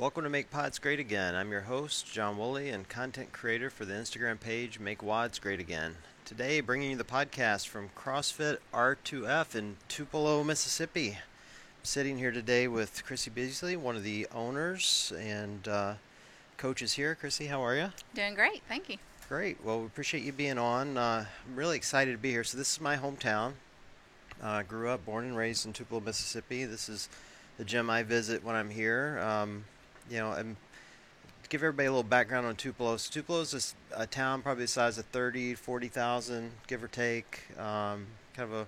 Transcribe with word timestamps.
Welcome 0.00 0.22
to 0.22 0.30
Make 0.30 0.50
Pods 0.50 0.78
Great 0.78 0.98
Again. 0.98 1.34
I'm 1.34 1.52
your 1.52 1.60
host, 1.60 2.10
John 2.10 2.38
Woolley, 2.38 2.70
and 2.70 2.88
content 2.88 3.32
creator 3.32 3.68
for 3.68 3.84
the 3.84 3.92
Instagram 3.92 4.40
page 4.40 4.80
Make 4.80 5.02
WODs 5.02 5.38
Great 5.38 5.60
Again. 5.60 5.94
Today, 6.24 6.62
bringing 6.62 6.92
you 6.92 6.96
the 6.96 7.04
podcast 7.04 7.68
from 7.68 7.90
CrossFit 7.94 8.60
R2F 8.72 9.54
in 9.54 9.76
Tupelo, 9.88 10.42
Mississippi. 10.42 11.10
I'm 11.10 11.82
sitting 11.82 12.16
here 12.16 12.30
today 12.30 12.66
with 12.66 13.04
Chrissy 13.04 13.28
Beasley, 13.28 13.76
one 13.76 13.94
of 13.94 14.02
the 14.02 14.26
owners 14.34 15.12
and 15.18 15.68
uh, 15.68 15.94
coaches 16.56 16.94
here. 16.94 17.14
Chrissy, 17.14 17.48
how 17.48 17.62
are 17.62 17.76
you? 17.76 17.92
Doing 18.14 18.34
great, 18.34 18.62
thank 18.70 18.88
you. 18.88 18.96
Great. 19.28 19.62
Well, 19.62 19.80
we 19.80 19.86
appreciate 19.86 20.24
you 20.24 20.32
being 20.32 20.56
on. 20.56 20.96
Uh, 20.96 21.26
I'm 21.46 21.56
really 21.56 21.76
excited 21.76 22.12
to 22.12 22.18
be 22.18 22.30
here. 22.30 22.42
So, 22.42 22.56
this 22.56 22.72
is 22.72 22.80
my 22.80 22.96
hometown. 22.96 23.52
Uh, 24.42 24.62
grew 24.62 24.88
up, 24.88 25.04
born 25.04 25.26
and 25.26 25.36
raised 25.36 25.66
in 25.66 25.74
Tupelo, 25.74 26.00
Mississippi. 26.00 26.64
This 26.64 26.88
is 26.88 27.10
the 27.58 27.66
gym 27.66 27.90
I 27.90 28.02
visit 28.02 28.42
when 28.42 28.56
I'm 28.56 28.70
here. 28.70 29.18
Um, 29.22 29.64
you 30.10 30.18
know, 30.18 30.32
and 30.32 30.56
give 31.48 31.62
everybody 31.62 31.86
a 31.86 31.90
little 31.90 32.02
background 32.02 32.46
on 32.46 32.56
Tupelo. 32.56 32.96
So 32.96 33.10
Tupelo 33.12 33.40
is 33.40 33.74
a, 33.92 34.02
a 34.02 34.06
town 34.06 34.42
probably 34.42 34.64
the 34.64 34.68
size 34.68 34.98
of 34.98 35.06
30, 35.06 35.54
40,000, 35.54 36.50
give 36.66 36.82
or 36.82 36.88
take. 36.88 37.42
Um, 37.58 38.06
kind 38.34 38.52
of 38.52 38.52
a, 38.52 38.66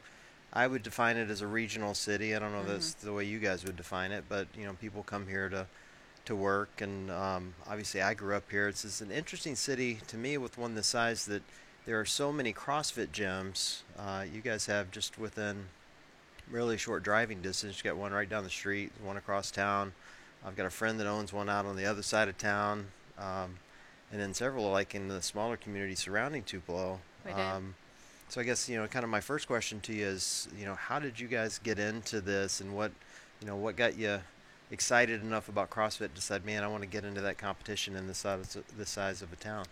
I 0.53 0.67
would 0.67 0.83
define 0.83 1.17
it 1.17 1.31
as 1.31 1.41
a 1.41 1.47
regional 1.47 1.95
city. 1.95 2.35
I 2.35 2.39
don't 2.39 2.53
know 2.53 2.59
mm-hmm. 2.59 2.69
if 2.69 2.75
that's 2.75 2.95
the 2.95 3.13
way 3.13 3.25
you 3.25 3.39
guys 3.39 3.65
would 3.65 3.77
define 3.77 4.13
it, 4.13 4.25
but 4.29 4.49
you 4.57 4.65
know, 4.65 4.75
people 4.75 5.03
come 5.03 5.27
here 5.27 5.49
to 5.49 5.67
to 6.25 6.37
work, 6.37 6.81
and 6.81 7.11
um, 7.11 7.55
obviously 7.69 8.01
I 8.01 8.15
grew 8.15 8.37
up 8.37 8.49
here. 8.49 8.69
It's, 8.69 8.85
it's 8.85 9.01
an 9.01 9.11
interesting 9.11 9.57
city 9.57 9.99
to 10.07 10.17
me 10.17 10.39
with 10.39 10.57
one 10.57 10.77
the 10.77 10.83
size 10.83 11.27
that 11.27 11.43
there 11.85 11.99
are 11.99 12.05
so 12.05 12.33
many 12.33 12.53
CrossFit 12.53 13.09
gyms. 13.09 13.83
Uh, 13.99 14.25
you 14.33 14.41
guys 14.41 14.67
have 14.67 14.93
just 14.93 15.19
within 15.19 15.65
really 16.51 16.77
short 16.77 17.03
driving 17.03 17.43
distance. 17.43 17.79
You 17.79 17.91
got 17.91 17.97
one 17.97 18.13
right 18.13 18.29
down 18.29 18.45
the 18.45 18.51
street, 18.51 18.93
one 19.03 19.17
across 19.17 19.51
town. 19.51 19.93
I've 20.47 20.57
got 20.57 20.67
a 20.67 20.71
friend 20.71 20.99
that 21.01 21.07
owns 21.07 21.33
one 21.33 21.49
out 21.49 21.67
on 21.67 21.77
the 21.77 21.87
other 21.87 22.03
side 22.03 22.29
of 22.29 22.37
town, 22.39 22.87
um, 23.19 23.59
and 24.11 24.21
then 24.21 24.35
several 24.35 24.71
like 24.71 24.95
in 24.95 25.09
the 25.09 25.23
smaller 25.23 25.57
community 25.57 25.95
surrounding 25.95 26.43
Tupelo. 26.43 27.01
We. 27.25 27.33
Um, 27.33 27.75
so 28.29 28.41
I 28.41 28.45
guess 28.45 28.69
you 28.69 28.79
know, 28.79 28.87
kind 28.87 29.05
of 29.05 29.11
my 29.11 29.21
first 29.21 29.47
question 29.47 29.81
to 29.81 29.93
you 29.93 30.07
is, 30.07 30.49
you 30.59 30.65
know, 30.65 30.75
how 30.75 30.99
did 30.99 31.21
you 31.21 31.29
guys 31.29 31.59
get 31.59 31.79
into 31.79 32.21
this, 32.21 32.61
and 32.61 32.75
what, 32.75 32.93
you 33.41 33.47
know, 33.47 33.57
what 33.57 33.77
got 33.77 33.97
you 33.97 34.21
excited 34.71 35.23
enough 35.23 35.49
about 35.49 35.71
CrossFit 35.71 35.99
to 35.99 36.09
decide, 36.09 36.45
man, 36.45 36.65
I 36.65 36.67
want 36.67 36.83
to 36.83 36.89
get 36.89 37.05
into 37.05 37.21
that 37.21 37.37
competition 37.37 37.95
in 37.95 38.07
this 38.07 38.19
size, 38.19 38.57
this 38.77 38.89
size 38.89 39.23
of 39.23 39.33
a 39.33 39.37
town? 39.37 39.67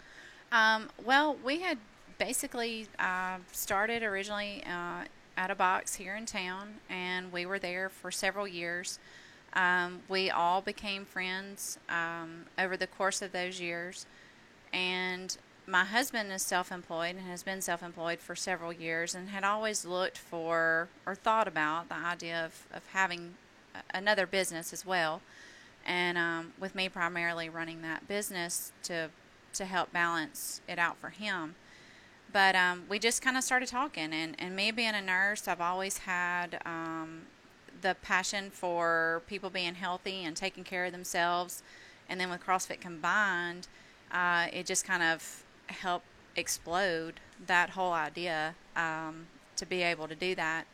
Um, 0.53 0.91
well, 1.05 1.37
we 1.43 1.61
had 1.61 1.79
basically 2.19 2.87
uh, 2.99 3.39
started 3.51 4.03
originally 4.03 4.63
uh, 4.67 5.05
at 5.37 5.51
a 5.51 5.55
box 5.55 5.95
here 5.95 6.17
in 6.17 6.27
town, 6.27 6.75
and 6.91 7.33
we 7.33 7.47
were 7.47 7.59
there 7.59 7.89
for 7.89 8.11
several 8.11 8.47
years. 8.47 8.99
Um, 9.53 10.01
we 10.09 10.31
all 10.31 10.61
became 10.61 11.05
friends 11.05 11.79
um, 11.89 12.47
over 12.59 12.77
the 12.77 12.87
course 12.87 13.21
of 13.23 13.33
those 13.33 13.61
years. 13.61 14.07
And 14.73 15.37
my 15.67 15.85
husband 15.85 16.33
is 16.33 16.43
self 16.43 16.71
employed 16.73 17.17
and 17.17 17.27
has 17.27 17.43
been 17.43 17.61
self 17.61 17.83
employed 17.83 18.21
for 18.21 18.37
several 18.37 18.73
years 18.73 19.15
and 19.15 19.29
had 19.29 19.45
always 19.45 19.85
looked 19.85 20.19
for 20.19 20.89
or 21.07 21.15
thought 21.15 21.49
about 21.49 21.89
the 21.89 21.97
idea 21.97 22.45
of, 22.45 22.67
of 22.73 22.83
having 22.93 23.35
another 23.93 24.27
business 24.27 24.73
as 24.73 24.85
well. 24.85 25.23
And 25.87 26.19
um, 26.19 26.53
with 26.59 26.75
me 26.75 26.89
primarily 26.89 27.49
running 27.49 27.83
that 27.83 28.07
business 28.07 28.73
to, 28.85 29.11
to 29.55 29.65
help 29.65 29.93
balance 29.93 30.61
it 30.69 30.79
out 30.79 30.99
for 30.99 31.11
him. 31.11 31.55
But 32.33 32.55
um, 32.55 32.85
we 32.89 32.99
just 32.99 33.23
kind 33.23 33.37
of 33.37 33.43
started 33.43 33.69
talking. 33.69 34.13
And, 34.13 34.37
and 34.39 34.55
me 34.55 34.71
being 34.71 34.95
a 34.95 35.03
nurse, 35.03 35.49
I've 35.49 35.61
always 35.61 35.99
had 35.99 36.61
um, 36.65 37.23
the 37.81 37.97
passion 38.03 38.51
for 38.51 39.23
people 39.27 39.51
being 39.51 39.75
healthy 39.75 40.25
and 40.25 40.37
taking 40.37 40.65
care 40.65 40.85
of 40.85 40.93
themselves, 40.93 41.63
and 42.09 42.21
then 42.21 42.31
with 42.31 42.45
CrossFit 42.45 42.81
combined, 42.81 43.69
uh, 44.13 44.47
it 44.53 44.67
just 44.67 44.85
kind 44.85 45.03
of 45.03 45.45
helped 45.67 46.07
explode 46.37 47.21
that 47.47 47.71
whole 47.71 47.93
idea 47.93 48.55
um, 48.77 49.27
to 49.57 49.67
be 49.67 49.83
able 49.83 50.09
to 50.09 50.15
do 50.15 50.35
that. 50.35 50.67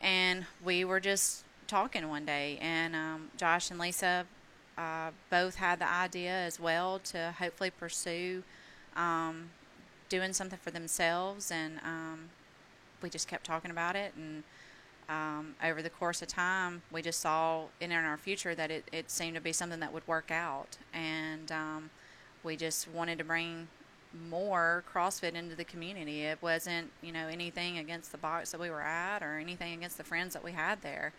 And 0.00 0.46
we 0.64 0.84
were 0.84 1.00
just 1.00 1.44
talking 1.66 2.08
one 2.08 2.24
day, 2.24 2.58
and 2.60 2.94
um, 2.94 3.30
Josh 3.36 3.70
and 3.70 3.78
Lisa 3.78 4.26
uh, 4.76 5.10
both 5.30 5.56
had 5.56 5.78
the 5.78 5.90
idea 5.90 6.32
as 6.32 6.58
well 6.58 6.98
to 7.00 7.34
hopefully 7.38 7.70
pursue 7.70 8.42
um, 8.96 9.50
doing 10.08 10.32
something 10.32 10.58
for 10.62 10.70
themselves, 10.70 11.50
and 11.50 11.78
um, 11.84 12.30
we 13.02 13.08
just 13.08 13.28
kept 13.28 13.44
talking 13.44 13.70
about 13.70 13.96
it 13.96 14.12
and 14.16 14.42
um, 15.08 15.54
over 15.62 15.82
the 15.82 15.90
course 15.90 16.22
of 16.22 16.28
time, 16.28 16.82
we 16.90 17.02
just 17.02 17.20
saw 17.20 17.64
in 17.80 17.92
our 17.92 18.16
future 18.16 18.54
that 18.54 18.70
it, 18.70 18.84
it 18.92 19.10
seemed 19.10 19.34
to 19.34 19.40
be 19.40 19.52
something 19.52 19.80
that 19.80 19.92
would 19.92 20.06
work 20.06 20.30
out. 20.30 20.78
And 20.94 21.50
um, 21.52 21.90
we 22.44 22.56
just 22.56 22.88
wanted 22.88 23.18
to 23.18 23.24
bring 23.24 23.68
more 24.28 24.84
CrossFit 24.92 25.34
into 25.34 25.54
the 25.54 25.64
community. 25.64 26.22
It 26.22 26.38
wasn't, 26.40 26.90
you 27.02 27.12
know, 27.12 27.28
anything 27.28 27.78
against 27.78 28.12
the 28.12 28.18
box 28.18 28.52
that 28.52 28.60
we 28.60 28.70
were 28.70 28.82
at 28.82 29.22
or 29.22 29.38
anything 29.38 29.74
against 29.74 29.96
the 29.96 30.04
friends 30.04 30.34
that 30.34 30.44
we 30.44 30.52
had 30.52 30.82
there. 30.82 31.12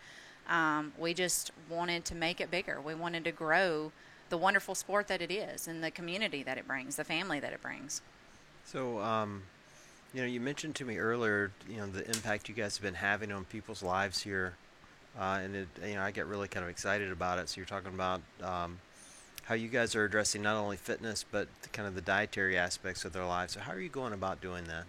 Um, 0.48 0.92
we 0.98 1.14
just 1.14 1.52
wanted 1.68 2.04
to 2.06 2.14
make 2.14 2.40
it 2.40 2.50
bigger. 2.50 2.80
We 2.80 2.94
wanted 2.94 3.24
to 3.24 3.32
grow 3.32 3.92
the 4.28 4.38
wonderful 4.38 4.74
sport 4.74 5.08
that 5.08 5.22
it 5.22 5.30
is 5.30 5.68
and 5.68 5.82
the 5.82 5.90
community 5.90 6.42
that 6.42 6.58
it 6.58 6.66
brings, 6.66 6.96
the 6.96 7.04
family 7.04 7.40
that 7.40 7.52
it 7.52 7.62
brings. 7.62 8.02
So, 8.64 8.98
um, 9.00 9.42
you 10.14 10.20
know, 10.20 10.26
you 10.26 10.40
mentioned 10.40 10.76
to 10.76 10.84
me 10.84 10.98
earlier, 10.98 11.50
you 11.68 11.78
know, 11.78 11.86
the 11.86 12.06
impact 12.06 12.48
you 12.48 12.54
guys 12.54 12.76
have 12.76 12.84
been 12.84 12.94
having 12.94 13.32
on 13.32 13.44
people's 13.44 13.82
lives 13.82 14.22
here, 14.22 14.54
uh, 15.18 15.40
and 15.42 15.56
it, 15.56 15.68
you 15.84 15.94
know, 15.94 16.02
I 16.02 16.12
get 16.12 16.26
really 16.26 16.46
kind 16.46 16.62
of 16.62 16.70
excited 16.70 17.10
about 17.10 17.38
it. 17.38 17.48
So 17.48 17.58
you're 17.58 17.66
talking 17.66 17.92
about 17.92 18.20
um, 18.42 18.78
how 19.42 19.56
you 19.56 19.68
guys 19.68 19.96
are 19.96 20.04
addressing 20.04 20.42
not 20.42 20.56
only 20.56 20.76
fitness 20.76 21.24
but 21.30 21.48
kind 21.72 21.88
of 21.88 21.94
the 21.94 22.00
dietary 22.00 22.56
aspects 22.56 23.04
of 23.04 23.12
their 23.12 23.26
lives. 23.26 23.54
So 23.54 23.60
how 23.60 23.72
are 23.72 23.80
you 23.80 23.88
going 23.88 24.12
about 24.12 24.40
doing 24.40 24.64
that? 24.64 24.84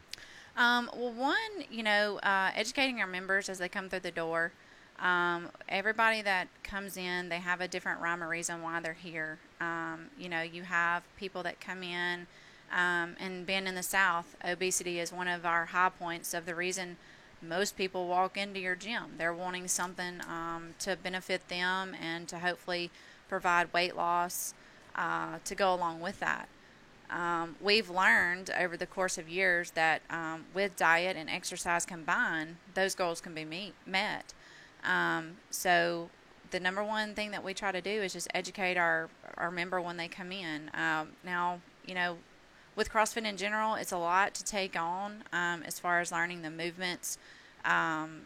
Um, 0.58 0.90
well, 0.96 1.12
one, 1.12 1.66
you 1.70 1.84
know, 1.84 2.20
uh, 2.20 2.52
educating 2.56 3.02
our 3.02 3.08
members 3.08 3.50
as 3.50 3.58
they 3.58 3.68
come 3.68 3.90
through 3.90 4.00
the 4.02 4.12
door. 4.12 4.52
Um, 5.00 5.50
everybody 5.68 6.22
that 6.22 6.48
comes 6.64 6.96
in, 6.96 7.28
they 7.28 7.40
have 7.40 7.60
a 7.60 7.68
different 7.68 8.00
rhyme 8.00 8.24
or 8.24 8.30
reason 8.30 8.62
why 8.62 8.80
they're 8.80 8.94
here. 8.94 9.40
Um, 9.60 10.06
you 10.18 10.30
know, 10.30 10.42
you 10.42 10.64
have 10.64 11.04
people 11.18 11.44
that 11.44 11.60
come 11.60 11.84
in 11.84 12.28
um, 12.72 13.16
and 13.20 13.46
being 13.46 13.68
in 13.68 13.76
the 13.76 13.84
South, 13.84 14.36
obesity 14.44 15.00
is 15.00 15.12
one 15.12 15.28
of 15.28 15.46
our 15.46 15.66
high 15.66 15.90
points 15.90 16.34
of 16.34 16.46
the 16.46 16.56
reason 16.56 16.98
most 17.42 17.78
people 17.78 18.08
walk 18.08 18.38
into 18.38 18.60
your 18.60 18.76
gym. 18.76 19.16
They're 19.18 19.34
wanting 19.34 19.68
something 19.68 20.22
um, 20.28 20.74
to 20.80 20.96
benefit 20.96 21.48
them 21.48 21.96
and 22.02 22.28
to 22.28 22.40
hopefully 22.40 22.92
provide 23.28 23.72
weight 23.74 23.96
loss 23.96 24.54
uh, 24.96 25.40
to 25.44 25.56
go 25.56 25.74
along 25.74 26.00
with 26.00 26.20
that. 26.20 26.48
Um, 27.10 27.56
we've 27.62 27.90
learned 27.90 28.50
over 28.60 28.76
the 28.76 28.88
course 28.88 29.18
of 29.18 29.30
years 29.30 29.72
that 29.72 30.02
um, 30.10 30.46
with 30.54 30.76
diet 30.76 31.16
and 31.16 31.30
exercise 31.30 31.86
combined, 31.86 32.58
those 32.74 32.96
goals 32.96 33.22
can 33.22 33.34
be 33.34 33.46
meet, 33.46 33.74
met. 33.86 34.34
Um, 34.84 35.38
so 35.52 36.10
the 36.52 36.60
number 36.60 36.84
one 36.84 37.14
thing 37.14 37.32
that 37.32 37.44
we 37.44 37.54
try 37.54 37.72
to 37.72 37.82
do 37.82 37.90
is 37.90 38.14
just 38.14 38.28
educate 38.34 38.78
our, 38.78 39.10
our 39.38 39.52
member 39.52 39.80
when 39.80 39.98
they 39.98 40.08
come 40.08 40.32
in. 40.32 40.72
Um, 40.74 41.10
now, 41.24 41.60
you 41.86 41.94
know, 41.94 42.18
with 42.76 42.92
CrossFit 42.92 43.26
in 43.26 43.38
general, 43.38 43.76
it's 43.76 43.92
a 43.92 43.98
lot 43.98 44.34
to 44.36 44.44
take 44.44 44.78
on 44.80 45.24
um, 45.32 45.64
as 45.64 45.80
far 45.80 46.02
as 46.02 46.12
learning 46.12 46.42
the 46.42 46.50
movements, 46.50 47.18
um, 47.64 48.22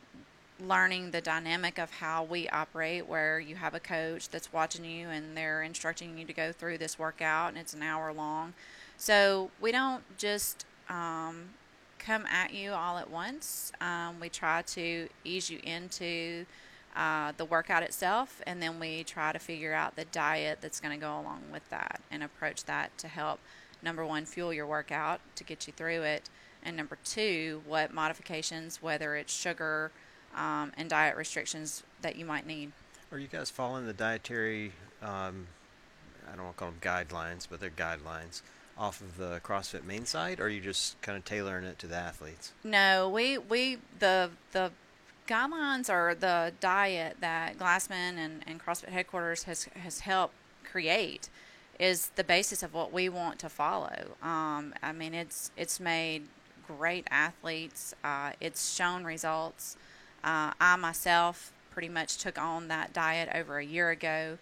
learning 0.59 1.11
the 1.11 1.21
dynamic 1.21 1.77
of 1.77 1.91
how 1.91 2.23
we 2.23 2.49
operate, 2.49 3.07
where 3.07 3.39
you 3.39 3.55
have 3.55 3.73
a 3.73 3.79
coach 3.79 4.29
that's 4.29 4.51
watching 4.51 4.83
you 4.83 5.07
and 5.09 5.37
they're 5.37 5.61
instructing 5.61 6.17
you 6.17 6.25
to 6.25 6.33
go 6.33 6.51
through 6.51 6.77
this 6.77 6.97
workout, 6.97 7.49
and 7.49 7.57
it's 7.57 7.73
an 7.73 7.83
hour 7.83 8.11
long. 8.11 8.53
So 8.97 9.51
we 9.61 9.71
don't 9.71 10.03
just 10.17 10.65
um, 10.89 11.51
come 11.99 12.25
at 12.25 12.53
you 12.53 12.71
all 12.71 12.97
at 12.97 13.09
once. 13.09 13.71
Um, 13.79 14.19
we 14.19 14.29
try 14.29 14.63
to 14.63 15.07
ease 15.23 15.49
you 15.49 15.59
into 15.63 16.45
uh, 16.95 17.33
the 17.37 17.45
workout 17.45 17.83
itself, 17.83 18.41
and 18.47 18.61
then 18.61 18.79
we 18.79 19.03
try 19.03 19.31
to 19.31 19.39
figure 19.39 19.73
out 19.73 19.95
the 19.95 20.05
diet 20.05 20.57
that's 20.59 20.79
going 20.79 20.97
to 20.97 20.99
go 20.99 21.11
along 21.11 21.43
with 21.51 21.69
that 21.69 22.01
and 22.09 22.23
approach 22.23 22.65
that 22.65 22.97
to 22.97 23.07
help 23.07 23.39
number 23.81 24.05
one, 24.05 24.25
fuel 24.25 24.53
your 24.53 24.67
workout 24.67 25.21
to 25.35 25.43
get 25.43 25.67
you 25.67 25.73
through 25.73 26.03
it, 26.03 26.29
and 26.63 26.75
number 26.75 26.97
two, 27.03 27.61
what 27.65 27.93
modifications, 27.93 28.81
whether 28.81 29.15
it's 29.15 29.33
sugar 29.33 29.91
um, 30.35 30.71
and 30.77 30.89
diet 30.89 31.15
restrictions, 31.15 31.83
that 32.01 32.15
you 32.15 32.25
might 32.25 32.45
need. 32.45 32.71
Are 33.11 33.19
you 33.19 33.27
guys 33.27 33.49
following 33.49 33.85
the 33.85 33.93
dietary? 33.93 34.71
Um, 35.01 35.47
I 36.31 36.35
don't 36.35 36.45
want 36.45 36.57
to 36.57 36.59
call 36.59 36.71
them 36.71 36.79
guidelines, 36.81 37.47
but 37.49 37.59
they're 37.59 37.69
guidelines 37.69 38.41
off 38.77 39.01
of 39.01 39.17
the 39.17 39.41
CrossFit 39.43 39.83
main 39.83 40.05
site, 40.05 40.39
or 40.39 40.43
are 40.43 40.49
you 40.49 40.61
just 40.61 40.99
kind 41.01 41.17
of 41.17 41.25
tailoring 41.25 41.65
it 41.65 41.77
to 41.79 41.87
the 41.87 41.95
athletes? 41.95 42.53
No, 42.63 43.09
we 43.09 43.37
we 43.37 43.79
the 43.99 44.29
the 44.51 44.71
guidelines 45.27 45.89
are 45.89 46.15
the 46.15 46.53
diet 46.59 47.17
that 47.19 47.57
Glassman 47.57 48.17
and, 48.17 48.43
and 48.47 48.63
CrossFit 48.63 48.89
headquarters 48.89 49.43
has 49.43 49.65
has 49.75 50.01
helped 50.01 50.33
create 50.63 51.29
is 51.79 52.09
the 52.15 52.23
basis 52.23 52.61
of 52.61 52.73
what 52.73 52.91
we 52.91 53.07
want 53.09 53.39
to 53.39 53.49
follow. 53.49 54.17
Um, 54.21 54.73
I 54.83 54.91
mean, 54.91 55.13
it's 55.13 55.51
it's 55.57 55.79
made 55.79 56.27
great 56.67 57.07
athletes. 57.09 57.95
Uh, 58.03 58.31
it's 58.41 58.75
shown 58.75 59.03
results. 59.05 59.77
Uh, 60.23 60.51
I 60.59 60.75
myself 60.75 61.53
pretty 61.71 61.89
much 61.89 62.17
took 62.17 62.37
on 62.37 62.67
that 62.67 62.93
diet 62.93 63.29
over 63.33 63.57
a 63.57 63.65
year 63.65 63.89
ago. 63.89 64.37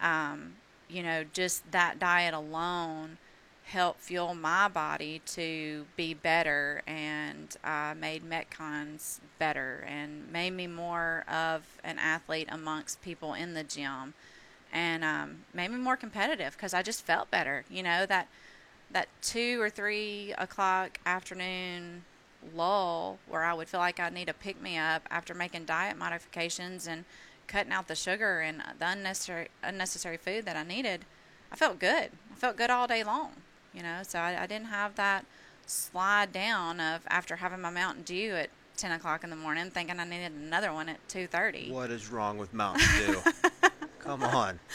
Um, 0.00 0.54
you 0.88 1.02
know, 1.02 1.24
just 1.32 1.70
that 1.70 1.98
diet 1.98 2.32
alone 2.34 3.18
helped 3.64 4.00
fuel 4.00 4.34
my 4.34 4.66
body 4.66 5.20
to 5.24 5.86
be 5.96 6.12
better 6.12 6.82
and 6.86 7.56
uh, 7.62 7.94
made 7.96 8.24
Metcons 8.28 9.20
better 9.38 9.84
and 9.86 10.30
made 10.32 10.50
me 10.50 10.66
more 10.66 11.24
of 11.28 11.62
an 11.84 11.98
athlete 11.98 12.48
amongst 12.50 13.00
people 13.02 13.34
in 13.34 13.54
the 13.54 13.62
gym 13.62 14.14
and 14.72 15.04
um, 15.04 15.38
made 15.52 15.70
me 15.70 15.78
more 15.78 15.96
competitive 15.96 16.52
because 16.56 16.74
I 16.74 16.82
just 16.82 17.04
felt 17.04 17.30
better. 17.30 17.64
You 17.70 17.82
know, 17.82 18.06
that 18.06 18.28
that 18.92 19.08
two 19.22 19.60
or 19.60 19.70
three 19.70 20.34
o'clock 20.38 20.98
afternoon 21.06 22.02
lull 22.54 23.18
where 23.28 23.44
I 23.44 23.52
would 23.52 23.68
feel 23.68 23.80
like 23.80 24.00
I 24.00 24.08
need 24.08 24.26
to 24.26 24.34
pick 24.34 24.60
me 24.60 24.78
up 24.78 25.02
after 25.10 25.34
making 25.34 25.66
diet 25.66 25.96
modifications 25.96 26.86
and 26.86 27.04
cutting 27.46 27.72
out 27.72 27.88
the 27.88 27.94
sugar 27.94 28.40
and 28.40 28.62
the 28.78 28.88
unnecessary 28.88 29.48
unnecessary 29.62 30.16
food 30.16 30.44
that 30.46 30.56
I 30.56 30.62
needed. 30.62 31.04
I 31.52 31.56
felt 31.56 31.78
good. 31.78 32.10
I 32.32 32.34
felt 32.36 32.56
good 32.56 32.70
all 32.70 32.86
day 32.86 33.02
long. 33.02 33.32
You 33.74 33.82
know, 33.82 34.00
so 34.02 34.18
I, 34.18 34.42
I 34.42 34.46
didn't 34.46 34.66
have 34.68 34.96
that 34.96 35.24
slide 35.66 36.32
down 36.32 36.80
of 36.80 37.02
after 37.08 37.36
having 37.36 37.60
my 37.60 37.70
Mountain 37.70 38.02
Dew 38.02 38.34
at 38.34 38.50
ten 38.76 38.92
o'clock 38.92 39.22
in 39.22 39.30
the 39.30 39.36
morning, 39.36 39.70
thinking 39.70 40.00
I 40.00 40.04
needed 40.04 40.32
another 40.32 40.72
one 40.72 40.88
at 40.88 41.06
two 41.08 41.26
thirty. 41.26 41.70
What 41.70 41.90
is 41.90 42.10
wrong 42.10 42.38
with 42.38 42.52
Mountain 42.52 42.86
Dew? 43.06 43.49
Come 44.00 44.22
on. 44.22 44.58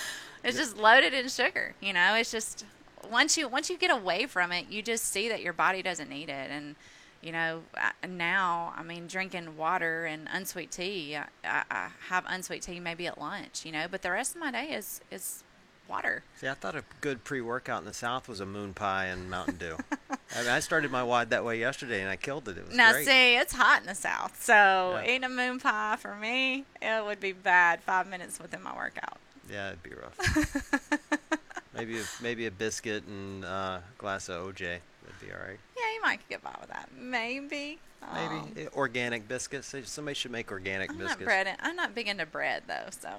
It's 0.43 0.57
just 0.57 0.77
loaded 0.77 1.11
in 1.11 1.27
sugar. 1.27 1.73
You 1.81 1.91
know, 1.91 2.13
it's 2.13 2.31
just 2.31 2.65
once 3.09 3.35
you 3.35 3.47
once 3.47 3.67
you 3.67 3.79
get 3.79 3.89
away 3.89 4.27
from 4.27 4.51
it, 4.51 4.67
you 4.69 4.83
just 4.83 5.05
see 5.05 5.27
that 5.29 5.41
your 5.41 5.53
body 5.53 5.81
doesn't 5.81 6.07
need 6.07 6.29
it, 6.29 6.51
and 6.51 6.75
you 7.23 7.31
know 7.31 7.63
now 8.07 8.71
I 8.77 8.83
mean 8.83 9.07
drinking 9.07 9.57
water 9.57 10.05
and 10.05 10.27
unsweet 10.31 10.69
tea. 10.69 11.15
I, 11.15 11.25
I, 11.43 11.63
I 11.71 11.87
have 12.09 12.25
unsweet 12.27 12.61
tea 12.61 12.79
maybe 12.79 13.07
at 13.07 13.19
lunch, 13.19 13.65
you 13.65 13.71
know, 13.71 13.87
but 13.89 14.03
the 14.03 14.11
rest 14.11 14.35
of 14.35 14.41
my 14.41 14.51
day 14.51 14.71
is 14.73 15.01
is 15.09 15.43
water. 15.87 16.23
See, 16.37 16.47
I 16.47 16.53
thought 16.53 16.75
a 16.75 16.83
good 17.01 17.23
pre-workout 17.23 17.79
in 17.79 17.85
the 17.85 17.93
South 17.93 18.27
was 18.27 18.39
a 18.39 18.45
moon 18.45 18.75
pie 18.75 19.05
and 19.05 19.29
Mountain 19.29 19.57
Dew. 19.57 19.77
I 20.33 20.39
mean, 20.41 20.49
I 20.49 20.59
started 20.59 20.91
my 20.91 21.03
WOD 21.03 21.29
that 21.31 21.43
way 21.45 21.59
yesterday, 21.59 22.01
and 22.01 22.09
I 22.09 22.15
killed 22.15 22.47
it. 22.49 22.57
It 22.57 22.65
was 22.67 22.75
Now 22.75 22.91
great. 22.93 23.05
see, 23.05 23.35
it's 23.35 23.53
hot 23.53 23.81
in 23.81 23.87
the 23.87 23.95
south, 23.95 24.41
so 24.41 24.53
Yeah. 24.53 25.03
eating 25.03 25.23
a 25.25 25.29
moon 25.29 25.59
pie 25.59 25.97
for 25.99 26.15
me 26.15 26.65
it 26.81 27.03
would 27.05 27.19
be 27.19 27.31
bad 27.31 27.81
five 27.83 28.07
minutes 28.07 28.39
within 28.39 28.63
my 28.63 28.75
workout. 28.75 29.17
Yeah, 29.51 29.67
it'd 29.67 29.83
be 29.83 29.91
rough. 29.91 30.17
maybe 31.73 31.99
a, 31.99 32.03
maybe 32.21 32.45
a 32.47 32.51
biscuit 32.51 33.03
and 33.05 33.45
uh, 33.45 33.47
a 33.47 33.81
glass 33.99 34.27
of 34.29 34.41
OJ 34.47 34.79
would 35.05 35.19
be 35.21 35.31
all 35.31 35.39
right. 35.47 35.59
Yeah, 35.77 35.93
you 35.93 36.01
might 36.01 36.27
get 36.27 36.43
by 36.43 36.55
with 36.59 36.69
that. 36.69 36.89
Maybe. 36.97 37.79
Maybe 38.13 38.35
Um, 38.35 38.53
Eh, 38.57 38.65
organic 38.75 39.27
biscuits. 39.27 39.73
Somebody 39.85 40.15
should 40.15 40.31
make 40.31 40.51
organic 40.51 40.89
I'm 40.91 40.97
biscuits. 40.97 41.19
not 41.19 41.25
bread. 41.25 41.55
I'm 41.61 41.75
not 41.75 41.93
big 41.95 42.07
into 42.07 42.25
bread 42.25 42.63
though, 42.67 42.87
so 42.89 43.09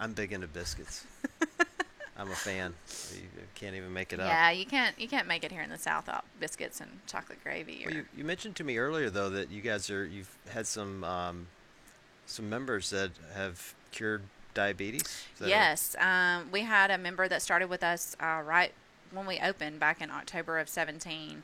I'm 0.00 0.12
big 0.12 0.32
into 0.32 0.46
biscuits. 0.48 1.04
I'm 2.18 2.30
a 2.30 2.34
fan. 2.34 2.74
You 3.14 3.22
can't 3.54 3.76
even 3.76 3.92
make 3.92 4.12
it 4.12 4.18
up. 4.18 4.26
yeah, 4.26 4.50
you 4.50 4.66
can't 4.66 4.98
you 4.98 5.06
can't 5.08 5.28
make 5.28 5.44
it 5.44 5.52
here 5.52 5.62
in 5.62 5.70
the 5.70 5.78
south 5.78 6.06
without 6.06 6.24
biscuits 6.40 6.80
and 6.80 6.90
chocolate 7.06 7.42
gravy. 7.44 7.82
Well, 7.86 7.94
you, 7.94 8.04
you 8.16 8.24
mentioned 8.24 8.56
to 8.56 8.64
me 8.64 8.76
earlier 8.78 9.08
though 9.08 9.30
that 9.30 9.50
you 9.50 9.62
guys 9.62 9.88
are 9.88 10.04
you've 10.04 10.36
had 10.50 10.66
some 10.66 11.04
um, 11.04 11.46
some 12.26 12.50
members 12.50 12.90
that 12.90 13.12
have 13.34 13.74
cured 13.92 14.22
diabetes. 14.54 15.02
Is 15.02 15.38
that 15.38 15.44
right? 15.44 15.50
yes, 15.50 15.96
um, 16.00 16.50
we 16.50 16.62
had 16.62 16.90
a 16.90 16.98
member 16.98 17.28
that 17.28 17.40
started 17.40 17.70
with 17.70 17.84
us 17.84 18.16
uh, 18.20 18.42
right 18.44 18.72
when 19.12 19.24
we 19.24 19.38
opened 19.38 19.78
back 19.78 20.02
in 20.02 20.10
October 20.10 20.58
of 20.58 20.68
17, 20.68 21.42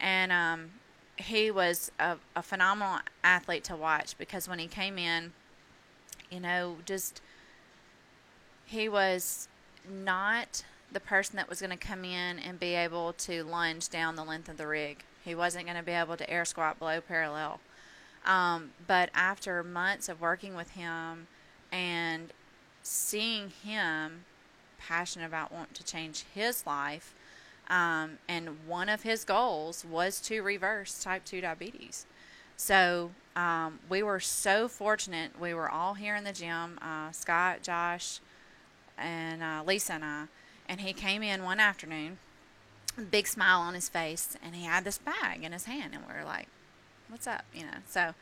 and 0.00 0.32
um, 0.32 0.70
he 1.16 1.50
was 1.50 1.90
a, 1.98 2.16
a 2.34 2.42
phenomenal 2.42 3.00
athlete 3.22 3.64
to 3.64 3.76
watch 3.76 4.16
because 4.16 4.48
when 4.48 4.58
he 4.58 4.66
came 4.66 4.98
in, 4.98 5.32
you 6.30 6.40
know, 6.40 6.76
just 6.86 7.20
he 8.64 8.88
was 8.88 9.48
not 9.88 10.64
the 10.92 11.00
person 11.00 11.36
that 11.36 11.48
was 11.48 11.60
going 11.60 11.70
to 11.70 11.76
come 11.76 12.04
in 12.04 12.38
and 12.38 12.60
be 12.60 12.74
able 12.74 13.12
to 13.14 13.42
lunge 13.44 13.88
down 13.88 14.16
the 14.16 14.24
length 14.24 14.48
of 14.48 14.56
the 14.56 14.66
rig. 14.66 15.04
He 15.24 15.34
wasn't 15.34 15.66
going 15.66 15.76
to 15.76 15.82
be 15.82 15.92
able 15.92 16.16
to 16.16 16.28
air 16.28 16.44
squat 16.44 16.78
below 16.78 17.00
parallel. 17.00 17.60
Um, 18.26 18.70
but 18.86 19.10
after 19.14 19.62
months 19.62 20.08
of 20.08 20.20
working 20.20 20.54
with 20.54 20.70
him 20.70 21.26
and 21.70 22.32
seeing 22.82 23.52
him 23.64 24.24
passionate 24.78 25.26
about 25.26 25.52
wanting 25.52 25.74
to 25.74 25.84
change 25.84 26.24
his 26.34 26.66
life, 26.66 27.14
um, 27.68 28.18
and 28.28 28.66
one 28.66 28.88
of 28.88 29.02
his 29.02 29.24
goals 29.24 29.84
was 29.84 30.20
to 30.22 30.42
reverse 30.42 31.02
type 31.02 31.24
2 31.24 31.40
diabetes. 31.40 32.06
So 32.56 33.10
um, 33.34 33.78
we 33.88 34.02
were 34.02 34.20
so 34.20 34.68
fortunate. 34.68 35.40
We 35.40 35.54
were 35.54 35.70
all 35.70 35.94
here 35.94 36.14
in 36.14 36.24
the 36.24 36.32
gym 36.32 36.78
uh, 36.82 37.10
Scott, 37.12 37.62
Josh, 37.62 38.20
and 38.98 39.42
uh, 39.42 39.62
Lisa 39.66 39.94
and 39.94 40.04
I. 40.04 40.24
And 40.68 40.80
he 40.80 40.92
came 40.92 41.22
in 41.22 41.42
one 41.42 41.60
afternoon, 41.60 42.18
big 43.10 43.26
smile 43.26 43.60
on 43.60 43.74
his 43.74 43.88
face, 43.88 44.36
and 44.44 44.54
he 44.54 44.64
had 44.64 44.84
this 44.84 44.98
bag 44.98 45.42
in 45.42 45.52
his 45.52 45.64
hand. 45.64 45.94
And 45.94 46.04
we 46.06 46.12
were 46.14 46.24
like, 46.24 46.48
What's 47.08 47.26
up? 47.26 47.44
You 47.54 47.62
know, 47.64 47.78
so 47.86 48.14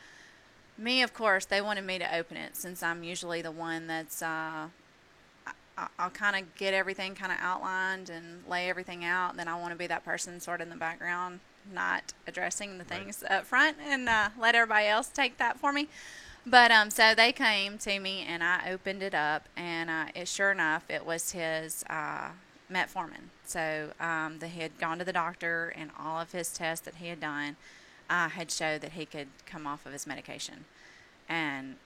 me, 0.77 1.03
of 1.03 1.15
course, 1.15 1.45
they 1.45 1.61
wanted 1.61 1.85
me 1.85 1.99
to 1.99 2.17
open 2.17 2.37
it 2.37 2.57
since 2.57 2.83
I'm 2.83 3.05
usually 3.05 3.41
the 3.43 3.53
one 3.53 3.87
that's, 3.87 4.21
uh, 4.23 4.67
I, 5.79 5.87
I'll 5.99 6.11
kind 6.11 6.35
of 6.35 6.55
get 6.57 6.75
everything 6.75 7.15
kind 7.15 7.31
of 7.31 7.39
outlined 7.41 8.11
and 8.11 8.43
lay 8.49 8.69
everything 8.69 9.05
out. 9.05 9.31
And 9.31 9.39
then 9.39 9.47
I 9.47 9.55
want 9.61 9.73
to 9.73 9.79
be 9.79 9.87
that 9.87 10.05
person 10.05 10.41
sort 10.41 10.61
of 10.61 10.67
in 10.67 10.71
the 10.71 10.77
background, 10.79 11.39
not 11.73 12.13
addressing 12.27 12.79
the 12.79 12.85
Right. 12.85 13.03
things 13.05 13.23
up 13.31 13.45
front 13.45 13.77
and 13.87 14.09
uh, 14.09 14.31
let 14.41 14.55
everybody 14.57 14.87
else 14.89 15.09
take 15.09 15.39
that 15.39 15.59
for 15.61 15.73
me. 15.73 15.87
But 16.47 16.71
um, 16.71 16.91
so 16.91 17.15
they 17.15 17.33
came 17.33 17.79
to 17.79 18.01
me 18.01 18.25
and 18.27 18.43
I 18.43 18.71
opened 18.71 19.03
it 19.03 19.15
up, 19.15 19.49
and 19.57 19.91
uh, 19.91 20.07
it 20.15 20.27
sure 20.27 20.51
enough, 20.51 20.85
it 20.89 21.05
was 21.05 21.33
his 21.33 21.85
uh, 21.89 22.31
metformin. 22.73 23.29
So 23.45 23.91
um, 24.01 24.39
he 24.41 24.61
had 24.61 24.79
gone 24.79 24.99
to 24.99 25.05
the 25.05 25.13
doctor, 25.13 25.73
and 25.77 25.91
all 25.99 26.21
of 26.21 26.33
his 26.33 26.53
tests 26.53 26.85
that 26.87 26.97
he 26.97 27.09
had 27.09 27.21
done 27.21 27.57
uh, 28.09 28.31
had 28.31 28.51
showed 28.51 28.81
that 28.81 28.93
he 28.93 29.05
could 29.05 29.29
come 29.47 29.67
off 29.67 29.85
of 29.87 29.93
his 29.93 30.07
medication. 30.07 30.65
And 31.29 31.77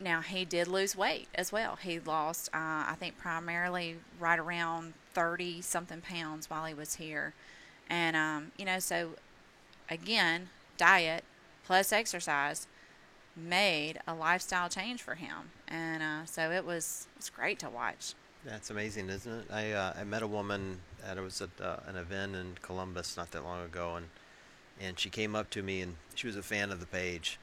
now 0.00 0.22
he 0.22 0.44
did 0.44 0.66
lose 0.66 0.96
weight 0.96 1.28
as 1.34 1.52
well. 1.52 1.76
He 1.76 2.00
lost, 2.00 2.48
uh, 2.54 2.88
I 2.88 2.96
think, 2.98 3.18
primarily 3.18 3.96
right 4.18 4.38
around 4.38 4.94
thirty 5.12 5.60
something 5.60 6.00
pounds 6.00 6.48
while 6.48 6.64
he 6.64 6.72
was 6.72 6.94
here, 6.94 7.34
and 7.88 8.16
um, 8.16 8.52
you 8.56 8.64
know, 8.64 8.78
so 8.78 9.10
again, 9.90 10.48
diet 10.78 11.24
plus 11.64 11.92
exercise 11.92 12.66
made 13.36 13.98
a 14.06 14.14
lifestyle 14.14 14.68
change 14.68 15.02
for 15.02 15.14
him, 15.14 15.50
and 15.68 16.02
uh, 16.02 16.24
so 16.24 16.50
it 16.50 16.64
was 16.64 17.06
it 17.14 17.18
was 17.18 17.30
great 17.30 17.58
to 17.60 17.68
watch. 17.68 18.14
That's 18.44 18.70
amazing, 18.70 19.10
isn't 19.10 19.32
it? 19.32 19.46
I 19.50 19.72
uh, 19.72 19.94
I 19.98 20.04
met 20.04 20.22
a 20.22 20.26
woman 20.26 20.80
at 21.06 21.18
it 21.18 21.20
was 21.20 21.40
at 21.40 21.50
uh, 21.60 21.76
an 21.86 21.96
event 21.96 22.34
in 22.34 22.56
Columbus 22.62 23.16
not 23.16 23.30
that 23.32 23.44
long 23.44 23.64
ago, 23.64 23.96
and 23.96 24.06
and 24.80 24.98
she 24.98 25.10
came 25.10 25.36
up 25.36 25.50
to 25.50 25.62
me 25.62 25.82
and 25.82 25.96
she 26.14 26.26
was 26.26 26.36
a 26.36 26.42
fan 26.42 26.70
of 26.70 26.80
the 26.80 26.86
page, 26.86 27.38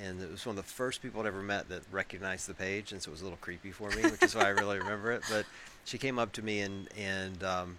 and 0.00 0.20
it 0.20 0.30
was 0.30 0.44
one 0.44 0.58
of 0.58 0.64
the 0.64 0.70
first 0.70 1.02
people 1.02 1.22
I'd 1.22 1.26
ever 1.26 1.42
met 1.42 1.68
that 1.70 1.82
recognized 1.90 2.48
the 2.48 2.54
page, 2.54 2.92
and 2.92 3.02
so 3.02 3.10
it 3.10 3.12
was 3.12 3.22
a 3.22 3.24
little 3.24 3.38
creepy 3.40 3.70
for 3.70 3.90
me, 3.90 4.02
which 4.02 4.22
is 4.22 4.34
why 4.34 4.42
I 4.42 4.48
really 4.48 4.78
remember 4.78 5.12
it. 5.12 5.22
But 5.30 5.46
she 5.84 5.98
came 5.98 6.18
up 6.18 6.32
to 6.32 6.42
me 6.42 6.60
and 6.60 6.88
and 6.98 7.42
um, 7.42 7.78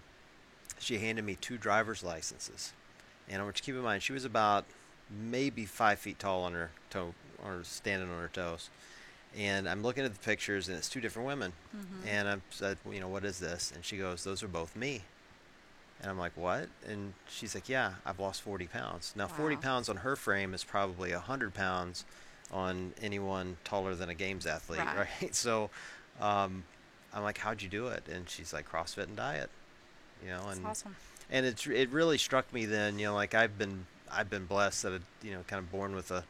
she 0.78 0.98
handed 0.98 1.24
me 1.24 1.36
two 1.40 1.58
driver's 1.58 2.02
licenses, 2.02 2.72
and 3.28 3.40
I 3.40 3.44
want 3.44 3.56
you 3.56 3.60
to 3.60 3.66
keep 3.66 3.74
in 3.76 3.82
mind 3.82 4.02
she 4.02 4.12
was 4.12 4.24
about 4.24 4.64
maybe 5.10 5.64
five 5.64 5.98
feet 5.98 6.18
tall 6.18 6.42
on 6.42 6.54
her 6.54 6.70
toe 6.90 7.14
or 7.44 7.62
standing 7.64 8.10
on 8.10 8.20
her 8.20 8.28
toes. 8.32 8.70
And 9.36 9.68
I'm 9.68 9.82
looking 9.82 10.04
at 10.04 10.12
the 10.12 10.20
pictures, 10.20 10.68
and 10.68 10.76
it's 10.76 10.88
two 10.88 11.00
different 11.00 11.26
women. 11.26 11.52
And 12.06 12.28
I 12.28 12.36
said, 12.50 12.78
well, 12.84 12.94
you 12.94 13.00
know, 13.00 13.08
what 13.08 13.24
is 13.24 13.38
this? 13.40 13.72
And 13.74 13.84
she 13.84 13.96
goes, 13.96 14.22
those 14.22 14.42
are 14.44 14.48
both 14.48 14.76
me. 14.76 15.02
And 16.00 16.10
I'm 16.10 16.18
like, 16.18 16.32
what? 16.36 16.68
And 16.86 17.14
she's 17.28 17.54
like, 17.54 17.68
yeah, 17.68 17.94
I've 18.06 18.20
lost 18.20 18.42
40 18.42 18.66
pounds. 18.68 19.12
Now, 19.16 19.26
40 19.26 19.56
pounds 19.56 19.88
on 19.88 19.96
her 19.98 20.14
frame 20.16 20.54
is 20.54 20.62
probably 20.62 21.12
100 21.12 21.52
pounds 21.52 22.04
on 22.52 22.92
anyone 23.02 23.56
taller 23.64 23.94
than 23.96 24.08
a 24.08 24.14
games 24.14 24.46
athlete, 24.46 24.80
Right. 24.80 25.08
right? 25.22 25.34
So 25.34 25.70
um, 26.20 26.62
I'm 27.12 27.22
like, 27.24 27.38
how'd 27.38 27.60
you 27.62 27.68
do 27.68 27.88
it? 27.88 28.04
And 28.12 28.28
she's 28.28 28.52
like, 28.52 28.70
CrossFit 28.70 29.04
and 29.04 29.16
diet. 29.16 29.50
You 30.22 30.30
know, 30.30 30.44
It's 30.48 30.58
and 30.58 30.66
awesome. 30.66 30.96
and 31.30 31.44
it's 31.46 31.66
it 31.66 31.90
really 31.90 32.18
struck 32.18 32.50
me 32.52 32.64
then 32.66 32.98
you 32.98 33.06
know 33.06 33.14
like 33.14 33.34
i've 33.34 33.58
been 33.58 33.84
i've 34.10 34.30
been 34.30 34.46
blessed 34.46 34.84
that 34.84 34.92
I, 34.92 34.98
you 35.26 35.32
know 35.32 35.40
kind 35.46 35.58
of 35.58 35.70
born 35.72 35.94
with 35.94 36.10
a 36.12 36.24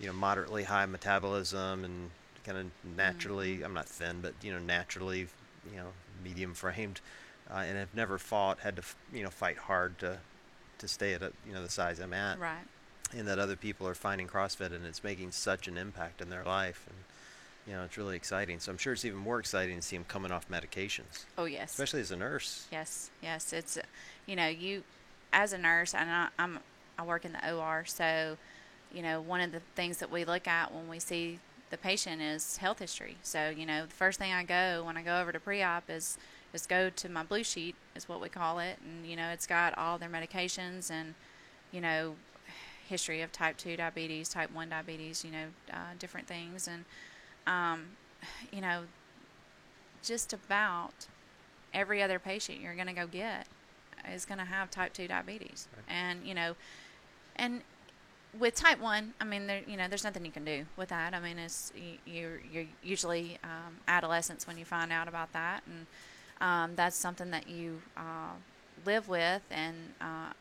you 0.00 0.06
know 0.06 0.12
moderately 0.12 0.64
high 0.64 0.86
metabolism 0.86 1.84
and 1.84 2.10
kind 2.44 2.56
of 2.58 2.66
naturally 2.96 3.62
i'm 3.62 3.74
not 3.74 3.86
thin 3.88 4.20
but 4.22 4.32
you 4.42 4.52
know 4.52 4.58
naturally 4.58 5.26
you 5.70 5.76
know 5.76 5.88
medium 6.24 6.54
framed 6.54 7.00
uh, 7.50 7.54
and 7.58 7.76
i've 7.78 7.94
never 7.94 8.16
fought 8.18 8.60
had 8.60 8.76
to 8.76 8.82
you 9.12 9.22
know 9.22 9.30
fight 9.30 9.56
hard 9.58 9.98
to 9.98 10.18
to 10.78 10.88
stay 10.88 11.12
at 11.14 11.22
a, 11.22 11.32
you 11.46 11.52
know 11.52 11.62
the 11.62 11.68
size 11.68 11.98
i'm 11.98 12.12
at 12.12 12.38
Right. 12.38 12.64
and 13.16 13.26
that 13.26 13.38
other 13.38 13.56
people 13.56 13.86
are 13.88 13.94
finding 13.94 14.28
CrossFit 14.28 14.72
and 14.72 14.84
it's 14.86 15.02
making 15.02 15.32
such 15.32 15.66
an 15.66 15.76
impact 15.78 16.20
in 16.20 16.28
their 16.30 16.44
life. 16.44 16.84
And, 16.86 16.96
you 17.66 17.72
know, 17.74 17.84
it's 17.84 17.96
really 17.98 18.16
exciting. 18.16 18.60
So 18.60 18.70
I'm 18.70 18.76
sure 18.78 18.92
it's 18.92 19.04
even 19.04 19.18
more 19.18 19.38
exciting 19.40 19.76
to 19.76 19.82
see 19.82 19.96
them 19.96 20.04
coming 20.06 20.30
off 20.30 20.48
medications, 20.50 21.24
Oh 21.38 21.46
yes. 21.46 21.70
especially 21.72 22.00
as 22.02 22.10
a 22.10 22.16
nurse. 22.16 22.66
Yes, 22.70 23.10
yes. 23.22 23.52
It's, 23.52 23.78
you 24.26 24.36
know, 24.36 24.46
you 24.48 24.84
as 25.32 25.52
a 25.54 25.58
nurse, 25.58 25.94
and 25.94 26.08
I, 26.10 26.28
I'm 26.38 26.60
I 26.98 27.02
work 27.04 27.24
in 27.24 27.32
the 27.32 27.52
OR, 27.54 27.84
so 27.86 28.36
you 28.92 29.02
know, 29.02 29.20
one 29.20 29.40
of 29.40 29.52
the 29.52 29.60
things 29.74 29.98
that 29.98 30.10
we 30.10 30.24
look 30.24 30.46
at 30.48 30.72
when 30.74 30.88
we 30.88 30.98
see 30.98 31.38
the 31.70 31.76
patient 31.76 32.22
is 32.22 32.56
health 32.58 32.78
history. 32.78 33.16
So 33.22 33.50
you 33.50 33.66
know, 33.66 33.86
the 33.86 33.94
first 33.94 34.18
thing 34.18 34.32
I 34.32 34.42
go 34.44 34.82
when 34.84 34.96
I 34.96 35.02
go 35.02 35.20
over 35.20 35.32
to 35.32 35.40
pre-op 35.40 35.90
is 35.90 36.18
is 36.54 36.66
go 36.66 36.88
to 36.88 37.08
my 37.10 37.22
blue 37.22 37.44
sheet, 37.44 37.74
is 37.94 38.08
what 38.08 38.20
we 38.20 38.28
call 38.28 38.58
it, 38.58 38.78
and 38.84 39.06
you 39.06 39.16
know, 39.16 39.28
it's 39.28 39.46
got 39.46 39.76
all 39.76 39.98
their 39.98 40.08
medications 40.08 40.90
and 40.90 41.14
you 41.72 41.80
know, 41.80 42.14
history 42.88 43.20
of 43.20 43.30
type 43.32 43.58
two 43.58 43.76
diabetes, 43.76 44.30
type 44.30 44.50
one 44.52 44.70
diabetes, 44.70 45.24
you 45.24 45.30
know, 45.30 45.46
uh, 45.72 45.92
different 45.98 46.26
things, 46.26 46.66
and 46.66 46.84
um, 47.46 47.88
you 48.50 48.60
know, 48.62 48.84
just 50.02 50.32
about 50.32 51.06
every 51.74 52.02
other 52.02 52.18
patient 52.18 52.60
you're 52.60 52.74
going 52.74 52.86
to 52.86 52.92
go 52.94 53.06
get 53.06 53.46
is 54.10 54.24
going 54.24 54.38
to 54.38 54.44
have 54.44 54.70
type 54.70 54.92
2 54.94 55.06
diabetes 55.08 55.68
Right. 55.76 55.94
and 55.96 56.26
you 56.26 56.34
know 56.34 56.54
and 57.36 57.60
with 58.38 58.54
type 58.54 58.80
1 58.80 59.14
i 59.20 59.24
mean 59.24 59.46
there 59.46 59.62
you 59.66 59.76
know 59.76 59.88
there's 59.88 60.04
nothing 60.04 60.24
you 60.24 60.30
can 60.30 60.44
do 60.44 60.66
with 60.76 60.88
that. 60.90 61.14
I 61.14 61.20
mean 61.20 61.38
it's 61.38 61.72
you, 61.76 61.98
you're, 62.04 62.40
you're 62.52 62.66
usually 62.82 63.38
um, 63.44 63.76
adolescents 63.86 64.46
when 64.46 64.58
you 64.58 64.64
find 64.64 64.92
out 64.92 65.08
about 65.08 65.32
that. 65.32 65.62
And 65.66 65.86
um, 66.40 66.76
that's 66.76 66.96
something 66.96 67.30
that 67.30 67.48
you 67.48 67.82
uh, 67.96 68.32
live 68.84 69.08
with 69.08 69.42
and 69.50 69.76
uh, 70.00 70.32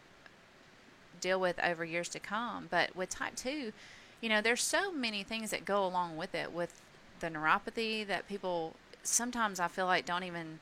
deal 1.21 1.39
with 1.39 1.59
over 1.63 1.83
years 1.83 2.09
to 2.09 2.19
come. 2.19 2.67
But 2.69 2.95
with 2.95 3.09
type 3.09 3.35
2 3.35 3.71
you 4.21 4.29
know 4.29 4.41
there's 4.41 4.61
so 4.61 4.91
many 4.91 5.23
things 5.23 5.51
that 5.51 5.65
go 5.65 5.85
along 5.85 6.17
with 6.17 6.33
it 6.33 6.51
with 6.51 6.81
the 7.19 7.29
neuropathy 7.29 8.05
that 8.05 8.27
people 8.27 8.73
sometimes 9.03 9.59
i 9.59 9.67
feel 9.67 9.85
like 9.85 10.05
don't 10.05 10.23
even 10.23 10.59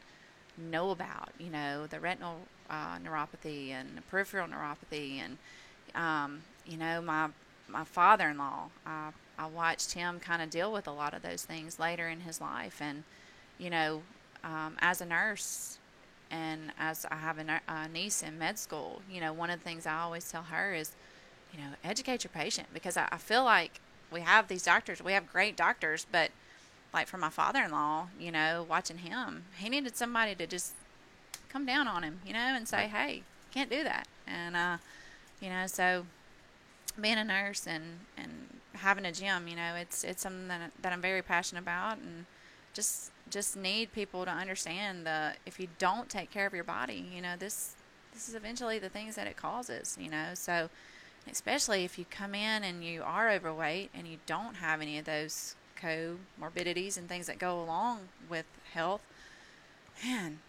know 0.57 0.91
about 0.91 1.29
you 1.37 1.49
know 1.49 1.87
the 1.87 1.99
retinal 1.99 2.39
uh, 2.69 2.97
neuropathy 2.97 3.69
and 3.69 3.97
the 3.97 4.01
peripheral 4.03 4.47
neuropathy 4.47 5.19
and 5.19 5.37
um, 5.95 6.41
you 6.67 6.77
know 6.77 7.01
my 7.01 7.29
my 7.67 7.83
father-in-law 7.83 8.69
uh, 8.85 9.11
I 9.37 9.45
watched 9.47 9.93
him 9.93 10.19
kind 10.19 10.41
of 10.41 10.49
deal 10.49 10.71
with 10.71 10.87
a 10.87 10.91
lot 10.91 11.13
of 11.13 11.21
those 11.21 11.43
things 11.43 11.79
later 11.79 12.07
in 12.07 12.21
his 12.21 12.39
life 12.39 12.81
and 12.81 13.03
you 13.57 13.69
know 13.69 14.01
um, 14.43 14.77
as 14.79 15.01
a 15.01 15.05
nurse 15.05 15.77
and 16.31 16.71
as 16.79 17.05
I 17.09 17.15
have 17.15 17.37
a, 17.39 17.61
a 17.67 17.87
niece 17.87 18.23
in 18.23 18.37
med 18.37 18.59
school 18.59 19.01
you 19.11 19.19
know 19.19 19.33
one 19.33 19.49
of 19.49 19.59
the 19.59 19.63
things 19.63 19.85
I 19.85 19.99
always 19.99 20.29
tell 20.29 20.43
her 20.43 20.73
is 20.73 20.91
you 21.53 21.59
know 21.59 21.71
educate 21.83 22.23
your 22.23 22.31
patient 22.31 22.67
because 22.73 22.97
I, 22.97 23.07
I 23.11 23.17
feel 23.17 23.43
like 23.43 23.79
we 24.11 24.21
have 24.21 24.47
these 24.47 24.63
doctors 24.63 25.01
we 25.01 25.13
have 25.13 25.31
great 25.31 25.57
doctors 25.57 26.05
but 26.11 26.31
like 26.93 27.07
for 27.07 27.17
my 27.17 27.29
father-in-law 27.29 28.07
you 28.19 28.31
know 28.31 28.65
watching 28.69 28.99
him 28.99 29.45
he 29.57 29.69
needed 29.69 29.95
somebody 29.95 30.35
to 30.35 30.47
just 30.47 30.73
come 31.49 31.65
down 31.65 31.87
on 31.87 32.03
him 32.03 32.19
you 32.25 32.33
know 32.33 32.39
and 32.39 32.67
say 32.67 32.87
hey 32.87 33.23
can't 33.55 33.69
do 33.69 33.83
that. 33.83 34.07
And 34.27 34.55
uh 34.55 34.77
you 35.41 35.49
know 35.49 35.65
so 35.65 36.05
being 36.99 37.17
a 37.17 37.23
nurse 37.23 37.67
and 37.67 37.83
and 38.17 38.31
having 38.73 39.05
a 39.05 39.11
gym 39.11 39.47
you 39.47 39.55
know 39.55 39.75
it's 39.75 40.03
it's 40.03 40.21
something 40.21 40.47
that, 40.47 40.71
that 40.81 40.91
i'm 40.91 41.01
very 41.01 41.21
passionate 41.21 41.61
about 41.61 41.97
and 41.97 42.25
just 42.73 43.11
just 43.29 43.55
need 43.55 43.91
people 43.93 44.25
to 44.25 44.31
understand 44.31 45.05
the 45.05 45.31
if 45.45 45.59
you 45.59 45.67
don't 45.79 46.09
take 46.09 46.29
care 46.29 46.45
of 46.45 46.53
your 46.53 46.63
body 46.63 47.05
you 47.13 47.21
know 47.21 47.35
this 47.37 47.75
this 48.15 48.29
is 48.29 48.33
eventually 48.33 48.79
the 48.79 48.89
things 48.89 49.15
that 49.15 49.27
it 49.27 49.37
causes 49.37 49.95
you 49.99 50.09
know. 50.09 50.29
So 50.33 50.69
especially 51.29 51.83
if 51.83 51.99
you 51.99 52.05
come 52.09 52.33
in 52.33 52.63
and 52.63 52.83
you 52.83 53.03
are 53.03 53.29
overweight 53.29 53.91
and 53.93 54.07
you 54.07 54.17
don't 54.25 54.55
have 54.55 54.81
any 54.81 54.97
of 54.97 55.05
those 55.05 55.55
comorbidities 55.79 56.97
and 56.97 57.07
things 57.07 57.27
that 57.27 57.37
go 57.37 57.61
along 57.61 58.07
with 58.29 58.45
health 58.73 59.01
man 60.03 60.39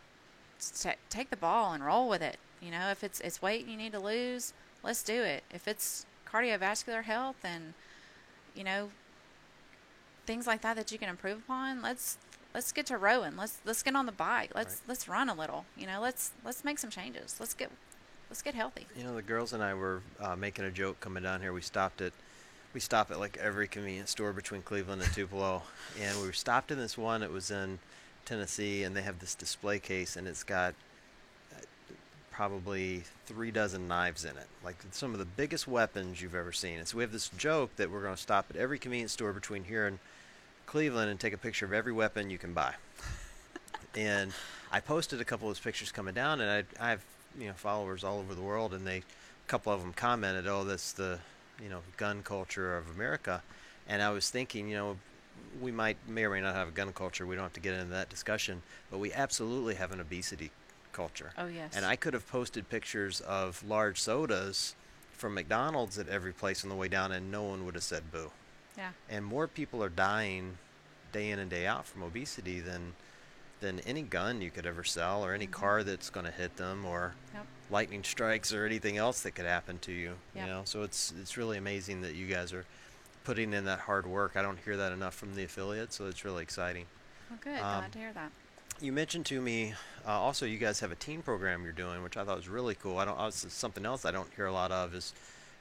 t- 0.61 0.91
take 1.11 1.31
the 1.31 1.37
ball 1.37 1.73
and 1.73 1.85
roll 1.85 2.09
with 2.09 2.23
it. 2.23 2.39
You 2.63 2.71
know 2.71 2.89
if 2.91 3.05
it's 3.05 3.21
it's 3.21 3.43
weight 3.43 3.67
you 3.67 3.77
need 3.77 3.93
to 3.93 4.01
lose 4.01 4.55
let's 4.83 5.03
do 5.03 5.23
it. 5.23 5.43
If 5.53 5.67
it's 5.67 6.06
cardiovascular 6.31 7.05
health 7.05 7.37
and 7.45 7.75
you 8.55 8.65
know 8.65 8.91
things 10.27 10.47
like 10.47 10.63
that 10.63 10.77
that 10.77 10.91
you 10.91 10.99
can 10.99 11.09
improve 11.09 11.39
upon 11.39 11.81
let's 11.83 12.19
let's 12.55 12.73
get 12.73 12.87
to 12.87 12.97
rowing 12.97 13.37
let's 13.37 13.59
let's 13.65 13.83
get 13.83 13.95
on 13.95 14.07
the 14.07 14.13
bike 14.13 14.51
let's 14.55 14.77
Right. 14.77 14.89
let's 14.89 15.09
run 15.09 15.29
a 15.29 15.35
little 15.35 15.65
you 15.77 15.87
know 15.87 16.01
let's 16.01 16.33
let's 16.45 16.65
make 16.65 16.79
some 16.79 16.91
changes 16.91 17.37
let's 17.39 17.55
get 17.55 17.71
let's 18.29 18.43
get 18.43 18.55
healthy 18.55 18.87
You 18.97 19.05
know, 19.05 19.15
the 19.15 19.23
girls 19.23 19.53
and 19.53 19.63
I 19.63 19.75
were 19.75 20.03
uh, 20.21 20.35
making 20.35 20.65
a 20.65 20.71
joke 20.71 20.99
coming 21.01 21.23
down 21.23 21.41
here. 21.43 21.53
We 21.53 21.61
stopped 21.61 22.01
at, 22.01 22.13
we 22.75 22.81
stop 22.81 23.13
at 23.13 23.21
like 23.21 23.37
every 23.37 23.69
convenience 23.69 24.11
store 24.11 24.33
between 24.33 24.63
Cleveland 24.63 25.01
and 25.03 25.13
Tupelo, 25.13 25.63
and 26.03 26.19
we 26.21 26.27
were 26.27 26.33
stopped 26.33 26.73
in 26.73 26.79
this 26.79 26.99
one. 26.99 27.23
It 27.23 27.31
was 27.31 27.53
in 27.53 27.79
Tennessee, 28.25 28.83
and 28.83 28.97
they 28.97 29.03
have 29.03 29.21
this 29.21 29.37
display 29.37 29.79
case, 29.79 30.17
and 30.17 30.27
it's 30.27 30.43
got 30.43 30.75
probably 32.37 33.03
three 33.25 33.51
dozen 33.51 33.89
knives 33.89 34.27
in 34.27 34.37
it, 34.37 34.47
like 34.63 34.77
some 34.91 35.15
of 35.15 35.19
the 35.19 35.25
biggest 35.25 35.67
weapons 35.67 36.21
you've 36.21 36.35
ever 36.35 36.53
seen. 36.53 36.79
And 36.79 36.87
so 36.87 36.99
we 36.99 37.03
have 37.03 37.11
this 37.11 37.31
joke 37.31 37.75
that 37.77 37.91
we're 37.91 38.03
going 38.03 38.15
to 38.15 38.21
stop 38.21 38.45
at 38.51 38.57
every 38.57 38.79
convenience 38.79 39.13
store 39.13 39.33
between 39.33 39.65
here 39.65 39.87
and 39.87 39.99
Cleveland 40.67 41.11
and 41.11 41.19
take 41.19 41.33
a 41.33 41.39
picture 41.39 41.65
of 41.65 41.73
every 41.73 41.95
weapon 41.95 42.29
you 42.29 42.37
can 42.37 42.53
buy. 42.53 42.75
and 43.97 44.33
I 44.71 44.81
posted 44.81 45.19
a 45.19 45.25
couple 45.25 45.49
of 45.49 45.57
those 45.57 45.63
pictures 45.63 45.91
coming 45.91 46.13
down, 46.13 46.43
and 46.43 46.67
I, 46.79 46.87
I 46.87 46.91
have 46.91 47.03
you 47.39 47.47
know 47.47 47.55
followers 47.55 48.05
all 48.05 48.19
over 48.19 48.35
the 48.35 48.43
world, 48.43 48.75
and 48.75 48.87
they, 48.87 48.99
a 48.99 49.49
couple 49.49 49.73
of 49.73 49.81
them 49.81 49.95
commented, 49.95 50.47
"Oh, 50.47 50.65
that's 50.65 50.93
the, 50.93 51.21
you 51.63 51.71
know, 51.71 51.81
gun 51.97 52.23
culture 52.23 52.77
of 52.77 52.91
America," 52.91 53.43
and 53.89 54.03
I 54.03 54.11
was 54.11 54.29
thinking, 54.29 54.69
you 54.69 54.77
know, 54.77 54.99
we 55.63 55.73
might 55.73 55.97
may 56.07 56.25
or 56.25 56.31
may 56.31 56.43
not 56.43 56.55
have 56.55 56.69
a 56.69 56.73
gun 56.73 56.93
culture. 56.93 57.25
We 57.25 57.35
don't 57.35 57.45
have 57.45 57.55
to 57.55 57.61
get 57.61 57.75
into 57.75 57.93
that 57.93 58.11
discussion, 58.11 58.61
but 58.91 58.99
we 58.99 59.11
absolutely 59.13 59.77
have 59.77 59.91
an 59.91 60.01
obesity 60.01 60.51
culture. 60.97 61.31
oh 61.39 61.47
yes 61.47 61.77
And 61.77 61.85
I 61.85 61.95
could 61.97 62.15
have 62.15 62.27
posted 62.27 62.69
pictures 62.69 63.21
of 63.21 63.63
large 63.65 63.99
sodas 64.01 64.75
from 65.13 65.35
McDonald's 65.35 65.99
at 65.99 66.09
every 66.09 66.33
place 66.33 66.63
on 66.65 66.71
the 66.71 66.77
way 66.77 66.89
down, 66.89 67.13
and 67.13 67.31
no 67.31 67.43
one 67.45 67.65
would 67.65 67.75
have 67.75 67.85
said 67.85 68.05
boo. 68.11 68.31
yeah 68.77 68.91
And 69.09 69.25
more 69.25 69.47
people 69.47 69.83
are 69.85 69.89
dying 69.91 70.59
day 71.13 71.31
in 71.31 71.39
and 71.39 71.51
day 71.51 71.67
out 71.67 71.87
from 71.87 72.03
obesity 72.03 72.61
than 72.61 72.95
than 73.61 73.81
any 73.81 74.03
gun 74.03 74.43
you 74.43 74.51
could 74.51 74.67
ever 74.67 74.85
sell, 74.85 75.25
or 75.25 75.33
any 75.33 75.47
Mhm. 75.47 75.51
car 75.63 75.83
that's 75.83 76.11
going 76.11 76.27
to 76.27 76.33
hit 76.43 76.57
them, 76.57 76.85
or 76.85 77.15
Yep. 77.35 77.47
lightning 77.71 78.05
strikes, 78.05 78.53
or 78.53 78.67
anything 78.67 78.99
else 78.99 79.23
that 79.23 79.31
could 79.37 79.47
happen 79.47 79.79
to 79.79 79.93
you. 79.93 80.11
Yep. 80.35 80.45
You 80.45 80.47
know, 80.53 80.63
so 80.67 80.83
it's 80.83 81.13
it's 81.23 81.37
really 81.39 81.57
amazing 81.57 82.03
that 82.03 82.15
you 82.15 82.27
guys 82.27 82.53
are 82.53 82.67
putting 83.25 83.55
in 83.55 83.65
that 83.65 83.81
hard 83.89 84.07
work. 84.07 84.33
I 84.37 84.43
don't 84.43 84.59
hear 84.67 84.77
that 84.77 84.93
enough 84.93 85.15
from 85.15 85.35
the 85.35 85.45
affiliates, 85.45 85.97
so 85.97 86.05
it's 86.07 86.23
really 86.25 86.43
exciting. 86.43 86.87
well, 87.31 87.39
good 87.43 87.59
um, 87.61 87.81
glad 87.81 87.93
to 87.93 87.99
hear 87.99 88.13
that 88.13 88.31
You 88.81 88.93
mentioned 88.93 89.25
to 89.27 89.41
me 89.41 89.73
uh, 90.07 90.11
also 90.11 90.45
you 90.45 90.59
guys 90.59 90.81
have 90.81 90.93
a 90.93 90.97
teen 90.97 91.23
program 91.23 91.65
you're 91.65 91.73
doing, 91.73 92.03
which 92.03 92.17
I 92.17 92.25
thought 92.25 92.37
was 92.37 92.49
really 92.49 92.75
cool. 92.75 92.99
I 92.99 93.07
don't. 93.07 93.19
I 93.19 93.25
was, 93.25 93.47
something 93.49 93.87
else 93.87 94.05
I 94.05 94.11
don't 94.11 94.29
hear 94.37 94.47
a 94.47 94.53
lot 94.53 94.71
of 94.71 94.95
is 94.95 95.15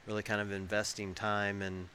really 0.06 0.22
kind 0.22 0.40
of 0.40 0.52
investing 0.52 1.14
time 1.14 1.62
and 1.62 1.88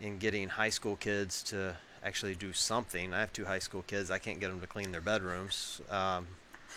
in 0.00 0.18
getting 0.18 0.48
high 0.48 0.70
school 0.70 0.96
kids 0.96 1.42
to 1.44 1.76
actually 2.02 2.34
do 2.34 2.52
something. 2.52 3.12
I 3.12 3.20
have 3.20 3.32
two 3.32 3.44
high 3.44 3.58
school 3.58 3.84
kids. 3.86 4.10
I 4.10 4.18
can't 4.18 4.40
get 4.40 4.48
them 4.48 4.60
to 4.60 4.66
clean 4.66 4.90
their 4.90 5.00
bedrooms. 5.00 5.80
Um, 5.90 6.26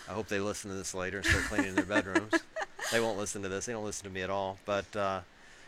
I 0.08 0.12
hope 0.12 0.28
they 0.28 0.38
listen 0.38 0.70
to 0.70 0.76
this 0.76 0.94
later 0.94 1.18
and 1.18 1.26
start 1.26 1.44
cleaning 1.44 1.74
their 1.74 1.84
bedrooms. 1.84 2.34
They 2.90 3.00
won't 3.00 3.18
listen 3.18 3.42
to 3.42 3.50
this. 3.50 3.66
They 3.66 3.74
don't 3.74 3.84
listen 3.84 4.04
to 4.04 4.10
me 4.10 4.22
at 4.22 4.30
all. 4.30 4.58
But 4.64 4.96
uh, 4.96 5.20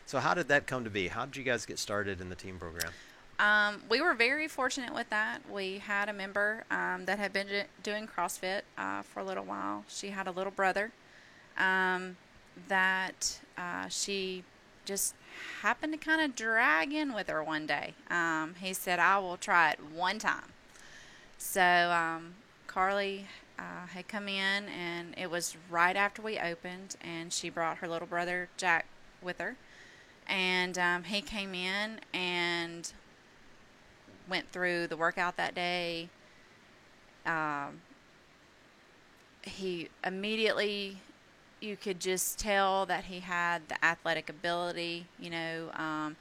so 0.07 0.21
how 0.21 0.33
did 0.33 0.49
that 0.49 0.67
come 0.67 0.85
to 0.85 0.91
be? 0.91 1.09
How 1.09 1.27
did 1.27 1.37
you 1.37 1.45
guys 1.45 1.67
get 1.67 1.79
started 1.79 2.19
in 2.19 2.31
the 2.31 2.35
teen 2.35 2.59
program? 2.59 2.93
Um, 3.41 3.83
we 3.89 4.03
were 4.03 4.13
very 4.13 4.49
fortunate 4.49 4.95
with 4.95 5.09
that. 5.09 5.41
We 5.51 5.79
had 5.79 6.11
a 6.11 6.13
member 6.13 6.65
um, 6.71 7.07
that 7.07 7.19
had 7.19 7.33
been 7.33 7.47
do- 7.47 7.63
doing 7.83 8.07
CrossFit 8.07 8.63
uh, 8.77 9.01
for 9.01 9.21
a 9.21 9.25
little 9.25 9.45
while. 9.45 9.85
She 9.89 10.11
had 10.11 10.27
a 10.27 10.31
little 10.31 10.53
brother 10.53 10.93
um, 11.57 12.19
that 12.69 13.41
uh, 13.57 13.89
she 13.89 14.45
just 14.85 15.15
happened 15.63 15.95
to 15.95 15.99
kind 15.99 16.21
of 16.21 16.37
drag 16.37 16.93
in 16.93 17.15
with 17.15 17.29
her 17.29 17.43
one 17.43 17.65
day. 17.67 17.95
Um, 18.11 18.57
he 18.61 18.75
said, 18.75 18.99
I 18.99 19.19
will 19.19 19.39
try 19.39 19.71
it 19.71 19.79
one 19.95 20.19
time. 20.19 20.53
So 21.39 21.63
um, 21.63 22.35
Carly 22.67 23.27
uh, 23.59 23.87
had 23.87 24.07
come 24.07 24.29
in, 24.29 24.69
and 24.69 25.15
it 25.17 25.31
was 25.31 25.57
right 25.71 25.97
after 25.97 26.21
we 26.21 26.39
opened, 26.39 26.97
and 27.01 27.33
she 27.33 27.49
brought 27.49 27.79
her 27.79 27.89
little 27.89 28.07
brother 28.07 28.51
Jack 28.59 28.85
with 29.23 29.39
her. 29.39 29.57
And 30.29 30.77
um, 30.77 31.05
he 31.05 31.23
came 31.23 31.55
in 31.55 32.01
and 32.13 32.93
went 34.31 34.51
through 34.53 34.87
the 34.87 34.97
workout 34.97 35.37
that 35.37 35.55
day. 35.55 36.09
Um, 37.27 37.81
he 39.43 39.89
immediately, 40.05 40.99
you 41.61 41.77
could 41.77 42.01
just 42.01 42.39
tell 42.39 42.87
that 42.87 43.05
he 43.05 43.21
had 43.21 43.69
the 43.69 43.85
athletic 43.85 44.29
ability. 44.29 45.07
You 45.19 45.31
know, 45.31 45.71
um, 45.75 46.17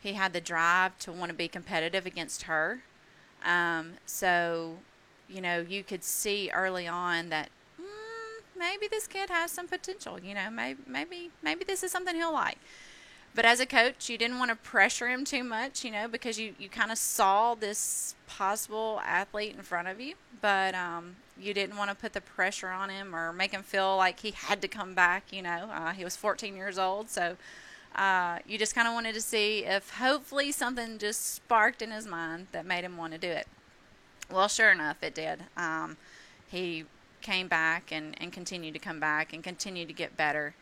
he 0.00 0.14
had 0.14 0.32
the 0.32 0.40
drive 0.40 0.98
to 1.00 1.12
want 1.12 1.30
to 1.30 1.36
be 1.36 1.48
competitive 1.48 2.06
against 2.06 2.42
her. 2.42 2.82
Um, 3.44 3.94
so, 4.06 4.76
you 5.28 5.40
know, 5.40 5.64
you 5.66 5.82
could 5.82 6.04
see 6.04 6.50
early 6.52 6.86
on 6.86 7.28
that 7.30 7.48
mm, 7.80 8.58
maybe 8.58 8.86
this 8.88 9.06
kid 9.06 9.30
has 9.30 9.50
some 9.50 9.68
potential. 9.68 10.18
You 10.20 10.34
know, 10.34 10.50
maybe 10.50 10.80
maybe 10.86 11.30
maybe 11.42 11.64
this 11.64 11.82
is 11.82 11.90
something 11.92 12.14
he'll 12.14 12.32
like. 12.32 12.58
But 13.34 13.44
as 13.44 13.60
a 13.60 13.66
coach, 13.66 14.08
you 14.08 14.18
didn't 14.18 14.38
want 14.38 14.50
to 14.50 14.56
pressure 14.56 15.08
him 15.08 15.24
too 15.24 15.44
much, 15.44 15.84
you 15.84 15.90
know, 15.92 16.08
because 16.08 16.38
you, 16.38 16.54
you 16.58 16.68
kind 16.68 16.90
of 16.90 16.98
saw 16.98 17.54
this 17.54 18.14
possible 18.26 19.00
athlete 19.04 19.54
in 19.56 19.62
front 19.62 19.86
of 19.86 20.00
you, 20.00 20.14
but 20.40 20.74
um, 20.74 21.16
you 21.40 21.54
didn't 21.54 21.76
want 21.76 21.90
to 21.90 21.96
put 21.96 22.12
the 22.12 22.20
pressure 22.20 22.68
on 22.68 22.90
him 22.90 23.14
or 23.14 23.32
make 23.32 23.52
him 23.52 23.62
feel 23.62 23.96
like 23.96 24.20
he 24.20 24.32
had 24.32 24.60
to 24.62 24.68
come 24.68 24.94
back, 24.94 25.32
you 25.32 25.42
know. 25.42 25.70
Uh, 25.72 25.92
he 25.92 26.02
was 26.02 26.16
14 26.16 26.56
years 26.56 26.76
old, 26.76 27.08
so 27.08 27.36
uh, 27.94 28.38
you 28.46 28.58
just 28.58 28.74
kind 28.74 28.88
of 28.88 28.94
wanted 28.94 29.14
to 29.14 29.20
see 29.20 29.64
if 29.64 29.90
hopefully 29.90 30.50
something 30.50 30.98
just 30.98 31.34
sparked 31.34 31.82
in 31.82 31.92
his 31.92 32.06
mind 32.06 32.48
that 32.50 32.66
made 32.66 32.82
him 32.84 32.96
want 32.96 33.12
to 33.12 33.18
do 33.18 33.28
it. 33.28 33.46
Well, 34.30 34.48
sure 34.48 34.72
enough, 34.72 35.02
it 35.02 35.14
did. 35.14 35.44
Um, 35.56 35.96
he 36.48 36.84
came 37.20 37.48
back 37.48 37.92
and, 37.92 38.14
and 38.20 38.32
continued 38.32 38.74
to 38.74 38.80
come 38.80 39.00
back 39.00 39.32
and 39.32 39.42
continued 39.42 39.88
to 39.88 39.94
get 39.94 40.16
better. 40.16 40.54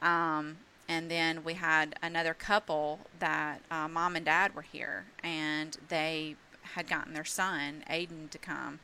Um, 0.00 0.58
and 0.88 1.10
then 1.10 1.42
we 1.44 1.54
had 1.54 1.96
another 2.02 2.34
couple 2.34 3.00
that 3.18 3.60
uh, 3.70 3.88
mom 3.88 4.16
and 4.16 4.24
dad 4.24 4.54
were 4.54 4.62
here, 4.62 5.06
and 5.22 5.76
they 5.88 6.36
had 6.74 6.88
gotten 6.88 7.14
their 7.14 7.24
son 7.24 7.84
Aiden 7.90 8.30
to 8.30 8.38
come, 8.38 8.80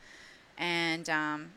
and 0.57 1.09
um, 1.09 1.51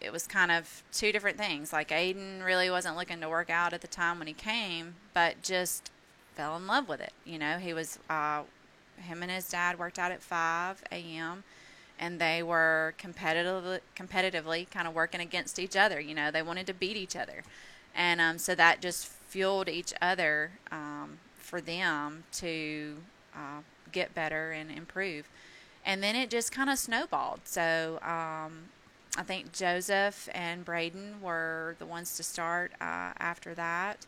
it 0.00 0.12
was 0.12 0.26
kind 0.26 0.50
of 0.50 0.82
two 0.92 1.12
different 1.12 1.38
things. 1.38 1.72
Like 1.72 1.88
Aiden 1.88 2.44
really 2.44 2.70
wasn't 2.70 2.96
looking 2.96 3.20
to 3.20 3.28
work 3.28 3.50
out 3.50 3.72
at 3.72 3.80
the 3.80 3.86
time 3.86 4.18
when 4.18 4.28
he 4.28 4.34
came, 4.34 4.94
but 5.14 5.42
just 5.42 5.90
fell 6.34 6.56
in 6.56 6.66
love 6.66 6.88
with 6.88 7.00
it. 7.00 7.12
You 7.24 7.38
know, 7.38 7.58
he 7.58 7.72
was 7.72 7.98
uh, 8.08 8.42
him 8.96 9.22
and 9.22 9.30
his 9.30 9.48
dad 9.48 9.78
worked 9.78 9.98
out 9.98 10.12
at 10.12 10.22
5 10.22 10.84
a.m. 10.92 11.44
and 11.98 12.18
they 12.18 12.42
were 12.42 12.94
competitively 12.98 13.80
competitively 13.96 14.70
kind 14.70 14.86
of 14.86 14.94
working 14.94 15.20
against 15.20 15.58
each 15.58 15.76
other. 15.76 16.00
You 16.00 16.14
know, 16.14 16.30
they 16.30 16.42
wanted 16.42 16.66
to 16.66 16.74
beat 16.74 16.96
each 16.96 17.16
other, 17.16 17.42
and 17.94 18.20
um, 18.20 18.38
so 18.38 18.54
that 18.54 18.80
just 18.80 19.12
fueled 19.30 19.68
each 19.68 19.94
other 20.02 20.50
um, 20.72 21.18
for 21.36 21.60
them 21.60 22.24
to 22.32 22.96
uh, 23.34 23.60
get 23.92 24.12
better 24.12 24.50
and 24.50 24.70
improve. 24.72 25.28
And 25.86 26.02
then 26.02 26.16
it 26.16 26.30
just 26.30 26.50
kind 26.50 26.68
of 26.68 26.78
snowballed. 26.78 27.40
So 27.44 28.00
um, 28.02 28.64
I 29.16 29.22
think 29.22 29.52
Joseph 29.52 30.28
and 30.34 30.64
Braden 30.64 31.22
were 31.22 31.76
the 31.78 31.86
ones 31.86 32.16
to 32.16 32.24
start 32.24 32.72
uh, 32.80 33.14
after 33.18 33.54
that. 33.54 34.04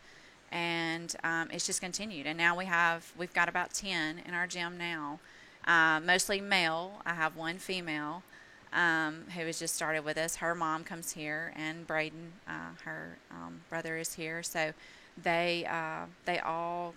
And 0.50 1.14
um, 1.22 1.48
it's 1.52 1.66
just 1.66 1.80
continued. 1.80 2.26
And 2.26 2.36
now 2.36 2.58
we 2.58 2.66
have, 2.66 3.12
we've 3.16 3.32
got 3.32 3.48
about 3.48 3.72
10 3.72 4.22
in 4.26 4.34
our 4.34 4.48
gym 4.48 4.76
now, 4.76 5.20
uh, 5.66 6.00
mostly 6.04 6.40
male. 6.40 7.00
I 7.06 7.14
have 7.14 7.36
one 7.36 7.58
female. 7.58 8.22
Um, 8.74 9.24
who 9.36 9.44
has 9.44 9.58
just 9.58 9.74
started 9.74 10.02
with 10.02 10.16
us. 10.16 10.36
Her 10.36 10.54
mom 10.54 10.82
comes 10.82 11.12
here, 11.12 11.52
and 11.56 11.86
Braden, 11.86 12.32
uh, 12.48 12.70
her 12.84 13.18
um, 13.30 13.60
brother, 13.68 13.98
is 13.98 14.14
here. 14.14 14.42
So 14.42 14.72
they 15.20 15.66
uh, 15.68 16.06
they 16.24 16.38
all 16.38 16.94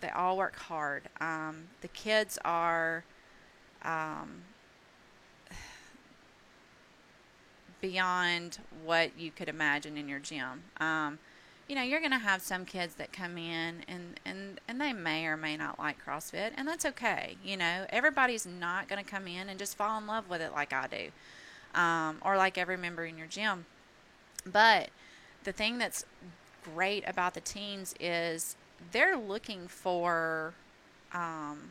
they 0.00 0.08
all 0.10 0.36
work 0.36 0.56
hard. 0.56 1.04
Um, 1.20 1.68
the 1.80 1.88
kids 1.88 2.38
are 2.44 3.04
um, 3.82 4.42
beyond 7.80 8.58
what 8.84 9.18
you 9.18 9.30
could 9.30 9.48
imagine 9.48 9.96
in 9.96 10.08
your 10.08 10.18
gym. 10.18 10.64
Um, 10.78 11.18
you 11.68 11.74
know, 11.74 11.82
you're 11.82 12.00
going 12.00 12.12
to 12.12 12.18
have 12.18 12.42
some 12.42 12.64
kids 12.64 12.94
that 12.94 13.12
come 13.12 13.36
in 13.36 13.82
and, 13.88 14.20
and, 14.24 14.60
and 14.68 14.80
they 14.80 14.92
may 14.92 15.26
or 15.26 15.36
may 15.36 15.56
not 15.56 15.78
like 15.78 16.04
CrossFit, 16.04 16.52
and 16.56 16.68
that's 16.68 16.84
okay. 16.84 17.36
You 17.44 17.56
know, 17.56 17.86
everybody's 17.90 18.46
not 18.46 18.88
going 18.88 19.02
to 19.02 19.10
come 19.10 19.26
in 19.26 19.48
and 19.48 19.58
just 19.58 19.76
fall 19.76 19.98
in 19.98 20.06
love 20.06 20.28
with 20.30 20.40
it 20.40 20.52
like 20.52 20.72
I 20.72 20.86
do, 20.86 21.80
um, 21.80 22.18
or 22.22 22.36
like 22.36 22.56
every 22.56 22.76
member 22.76 23.04
in 23.04 23.18
your 23.18 23.26
gym. 23.26 23.66
But 24.44 24.90
the 25.42 25.52
thing 25.52 25.78
that's 25.78 26.04
great 26.74 27.04
about 27.06 27.34
the 27.34 27.40
teens 27.40 27.94
is 28.00 28.56
they're 28.92 29.16
looking 29.16 29.68
for 29.68 30.54
um, 31.12 31.70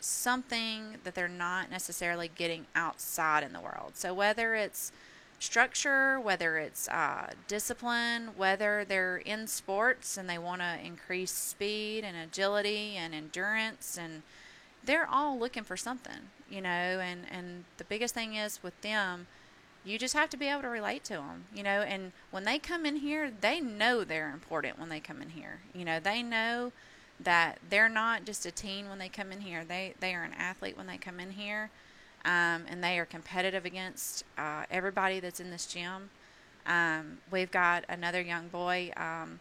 something 0.00 0.96
that 1.04 1.14
they're 1.14 1.28
not 1.28 1.70
necessarily 1.70 2.30
getting 2.34 2.66
outside 2.74 3.42
in 3.42 3.52
the 3.52 3.60
world. 3.60 3.92
So 3.94 4.12
whether 4.14 4.54
it's 4.54 4.92
structure, 5.38 6.20
whether 6.20 6.58
it's 6.58 6.88
uh, 6.88 7.30
discipline, 7.48 8.30
whether 8.36 8.84
they're 8.84 9.18
in 9.18 9.46
sports 9.46 10.16
and 10.16 10.28
they 10.28 10.38
want 10.38 10.60
to 10.60 10.78
increase 10.84 11.30
speed 11.32 12.04
and 12.04 12.16
agility 12.16 12.96
and 12.96 13.14
endurance, 13.14 13.98
and 14.00 14.22
they're 14.84 15.08
all 15.08 15.38
looking 15.38 15.64
for 15.64 15.76
something, 15.76 16.30
you 16.50 16.60
know. 16.60 16.68
And 16.68 17.24
and 17.30 17.64
the 17.78 17.84
biggest 17.84 18.14
thing 18.14 18.34
is 18.34 18.62
with 18.62 18.78
them 18.82 19.26
you 19.84 19.98
just 19.98 20.14
have 20.14 20.30
to 20.30 20.36
be 20.36 20.46
able 20.46 20.62
to 20.62 20.68
relate 20.68 21.04
to 21.04 21.14
them, 21.14 21.44
you 21.54 21.62
know. 21.62 21.80
And 21.82 22.12
when 22.30 22.44
they 22.44 22.58
come 22.58 22.84
in 22.84 22.96
here, 22.96 23.30
they 23.40 23.60
know 23.60 24.04
they're 24.04 24.30
important 24.30 24.78
when 24.78 24.88
they 24.88 25.00
come 25.00 25.22
in 25.22 25.30
here. 25.30 25.60
You 25.74 25.84
know, 25.84 25.98
they 26.00 26.22
know 26.22 26.72
that 27.18 27.58
they're 27.68 27.88
not 27.88 28.24
just 28.24 28.46
a 28.46 28.50
teen 28.50 28.88
when 28.88 28.98
they 28.98 29.08
come 29.08 29.32
in 29.32 29.40
here. 29.40 29.64
They 29.64 29.94
they 30.00 30.14
are 30.14 30.22
an 30.22 30.34
athlete 30.34 30.76
when 30.76 30.86
they 30.86 30.98
come 30.98 31.18
in 31.20 31.32
here, 31.32 31.70
um, 32.24 32.64
and 32.68 32.82
they 32.82 32.98
are 32.98 33.06
competitive 33.06 33.64
against 33.64 34.24
uh, 34.36 34.64
everybody 34.70 35.20
that's 35.20 35.40
in 35.40 35.50
this 35.50 35.66
gym. 35.66 36.10
Um, 36.66 37.18
we've 37.30 37.50
got 37.50 37.84
another 37.88 38.20
young 38.20 38.48
boy, 38.48 38.92
um, 38.96 39.40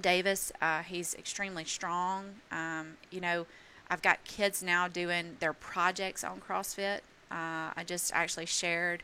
Davis. 0.00 0.52
Uh, 0.60 0.82
he's 0.82 1.14
extremely 1.14 1.64
strong. 1.64 2.26
Um, 2.52 2.98
you 3.10 3.20
know, 3.20 3.46
I've 3.88 4.02
got 4.02 4.22
kids 4.24 4.62
now 4.62 4.88
doing 4.88 5.36
their 5.40 5.54
projects 5.54 6.22
on 6.22 6.40
CrossFit. 6.40 6.98
Uh, 7.30 7.72
I 7.76 7.82
just 7.86 8.12
actually 8.14 8.46
shared 8.46 9.02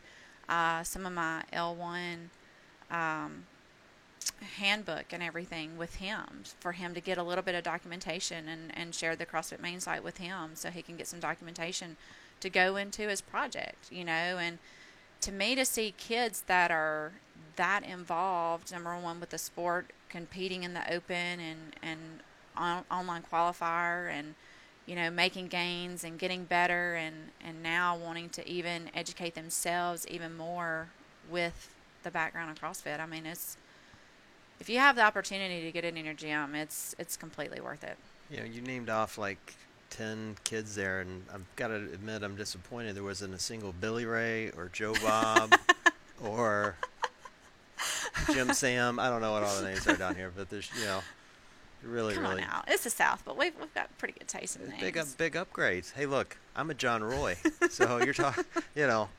uh, 0.51 0.83
some 0.83 1.05
of 1.05 1.13
my 1.13 1.43
L1 1.53 2.17
um, 2.91 3.45
handbook 4.57 5.05
and 5.11 5.23
everything 5.23 5.77
with 5.77 5.95
him 5.95 6.43
for 6.59 6.73
him 6.73 6.93
to 6.93 6.99
get 6.99 7.17
a 7.17 7.23
little 7.23 7.43
bit 7.43 7.55
of 7.55 7.63
documentation 7.63 8.47
and, 8.49 8.77
and 8.77 8.93
share 8.93 9.15
the 9.15 9.25
CrossFit 9.25 9.61
main 9.61 9.79
site 9.79 10.03
with 10.03 10.17
him 10.17 10.51
so 10.55 10.69
he 10.69 10.81
can 10.81 10.97
get 10.97 11.07
some 11.07 11.21
documentation 11.21 11.95
to 12.41 12.49
go 12.49 12.75
into 12.75 13.07
his 13.07 13.21
project, 13.21 13.89
you 13.91 14.03
know. 14.03 14.11
And 14.37 14.59
to 15.21 15.31
me, 15.31 15.55
to 15.55 15.63
see 15.63 15.93
kids 15.97 16.43
that 16.47 16.69
are 16.69 17.13
that 17.55 17.83
involved, 17.83 18.71
number 18.73 18.95
one, 18.97 19.21
with 19.21 19.29
the 19.29 19.37
sport, 19.37 19.91
competing 20.09 20.63
in 20.63 20.73
the 20.73 20.93
open 20.93 21.39
and, 21.39 21.75
and 21.81 21.99
on, 22.57 22.83
online 22.91 23.23
qualifier 23.31 24.11
and– 24.11 24.35
you 24.85 24.95
know, 24.95 25.09
making 25.09 25.47
gains 25.47 26.03
and 26.03 26.17
getting 26.17 26.43
better 26.45 26.95
and, 26.95 27.15
and 27.45 27.61
now 27.61 27.95
wanting 27.95 28.29
to 28.29 28.47
even 28.47 28.89
educate 28.93 29.35
themselves 29.35 30.07
even 30.07 30.35
more 30.35 30.89
with 31.29 31.69
the 32.03 32.11
background 32.11 32.51
of 32.51 32.59
CrossFit. 32.59 32.99
I 32.99 33.05
mean, 33.05 33.25
it's 33.25 33.57
if 34.59 34.69
you 34.69 34.79
have 34.79 34.95
the 34.95 35.03
opportunity 35.03 35.61
to 35.63 35.71
get 35.71 35.85
in 35.85 35.97
your 35.97 36.13
gym, 36.13 36.55
it's 36.55 36.95
it's 36.99 37.17
completely 37.17 37.61
worth 37.61 37.83
it. 37.83 37.97
You 38.29 38.37
know, 38.37 38.45
you 38.45 38.61
named 38.61 38.89
off 38.89 39.17
like 39.17 39.55
10 39.91 40.37
kids 40.43 40.75
there, 40.75 41.01
and 41.01 41.23
I've 41.33 41.45
got 41.55 41.67
to 41.67 41.75
admit 41.75 42.23
I'm 42.23 42.35
disappointed 42.35 42.95
there 42.95 43.03
wasn't 43.03 43.33
a 43.33 43.39
single 43.39 43.73
Billy 43.73 44.05
Ray 44.05 44.49
or 44.51 44.69
Joe 44.71 44.93
Bob 45.03 45.53
or 46.23 46.75
Jim 48.31 48.53
Sam. 48.53 48.99
I 48.99 49.09
don't 49.09 49.21
know 49.21 49.33
what 49.33 49.43
all 49.43 49.55
the 49.61 49.67
names 49.67 49.85
are 49.87 49.97
down 49.97 50.15
here, 50.15 50.31
but 50.35 50.49
there's, 50.49 50.69
you 50.79 50.85
know, 50.85 51.01
Really, 51.83 52.13
Come 52.13 52.23
really. 52.23 52.43
on 52.43 52.49
out. 52.49 52.65
It's 52.67 52.83
the 52.83 52.89
South, 52.89 53.23
but 53.25 53.37
we've, 53.37 53.53
we've 53.59 53.73
got 53.73 53.95
pretty 53.97 54.13
good 54.17 54.27
taste 54.27 54.57
in 54.57 54.69
names. 54.69 54.81
Big 54.81 54.97
up, 54.97 55.07
big 55.17 55.33
upgrades. 55.33 55.93
Hey, 55.93 56.05
look, 56.05 56.37
I'm 56.55 56.69
a 56.69 56.73
John 56.73 57.03
Roy, 57.03 57.37
so 57.69 58.03
you're 58.03 58.13
talking. 58.13 58.45
You 58.75 58.87
know, 58.87 59.09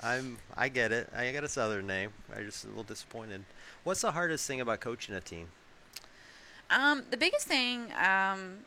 I'm. 0.00 0.38
I 0.56 0.68
get 0.68 0.92
it. 0.92 1.08
I 1.16 1.32
got 1.32 1.42
a 1.42 1.48
Southern 1.48 1.86
name. 1.86 2.10
I'm 2.34 2.44
just 2.44 2.64
a 2.64 2.68
little 2.68 2.84
disappointed. 2.84 3.44
What's 3.82 4.02
the 4.02 4.12
hardest 4.12 4.46
thing 4.46 4.60
about 4.60 4.80
coaching 4.80 5.14
a 5.14 5.20
team? 5.20 5.48
Um, 6.70 7.02
the 7.10 7.16
biggest 7.16 7.46
thing 7.46 7.92
um, 8.02 8.58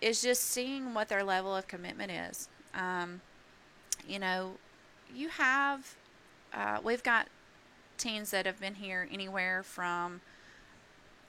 is 0.00 0.20
just 0.22 0.42
seeing 0.42 0.92
what 0.94 1.08
their 1.08 1.24
level 1.24 1.56
of 1.56 1.66
commitment 1.66 2.12
is. 2.12 2.48
Um, 2.74 3.22
you 4.06 4.18
know, 4.18 4.52
you 5.14 5.28
have. 5.30 5.94
Uh, 6.52 6.78
we've 6.82 7.02
got 7.02 7.28
teams 7.96 8.30
that 8.32 8.44
have 8.44 8.60
been 8.60 8.74
here 8.74 9.08
anywhere 9.12 9.62
from 9.62 10.20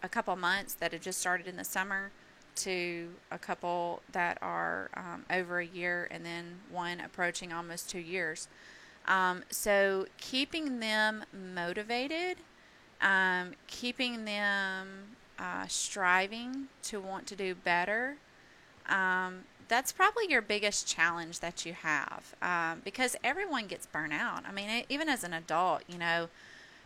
a 0.03 0.09
couple 0.09 0.35
months 0.35 0.73
that 0.75 0.91
have 0.93 1.01
just 1.01 1.19
started 1.19 1.47
in 1.47 1.57
the 1.57 1.63
summer 1.63 2.11
to 2.55 3.09
a 3.31 3.37
couple 3.37 4.01
that 4.11 4.37
are 4.41 4.89
um, 4.95 5.25
over 5.29 5.59
a 5.59 5.65
year 5.65 6.07
and 6.11 6.25
then 6.25 6.59
one 6.71 6.99
approaching 6.99 7.53
almost 7.53 7.89
two 7.89 7.99
years. 7.99 8.47
Um, 9.07 9.43
so 9.49 10.05
keeping 10.17 10.79
them 10.79 11.23
motivated, 11.33 12.37
um, 13.01 13.53
keeping 13.67 14.25
them 14.25 15.15
uh, 15.39 15.65
striving 15.67 16.67
to 16.83 16.99
want 16.99 17.25
to 17.27 17.35
do 17.35 17.55
better, 17.55 18.17
um, 18.87 19.39
that's 19.67 19.91
probably 19.91 20.25
your 20.29 20.41
biggest 20.41 20.85
challenge 20.85 21.39
that 21.39 21.65
you 21.65 21.73
have 21.73 22.35
um, 22.41 22.81
because 22.83 23.15
everyone 23.23 23.67
gets 23.67 23.85
burnt 23.85 24.13
out. 24.13 24.43
I 24.45 24.51
mean, 24.51 24.83
even 24.89 25.07
as 25.07 25.23
an 25.23 25.33
adult, 25.33 25.83
you 25.87 25.97
know, 25.97 26.27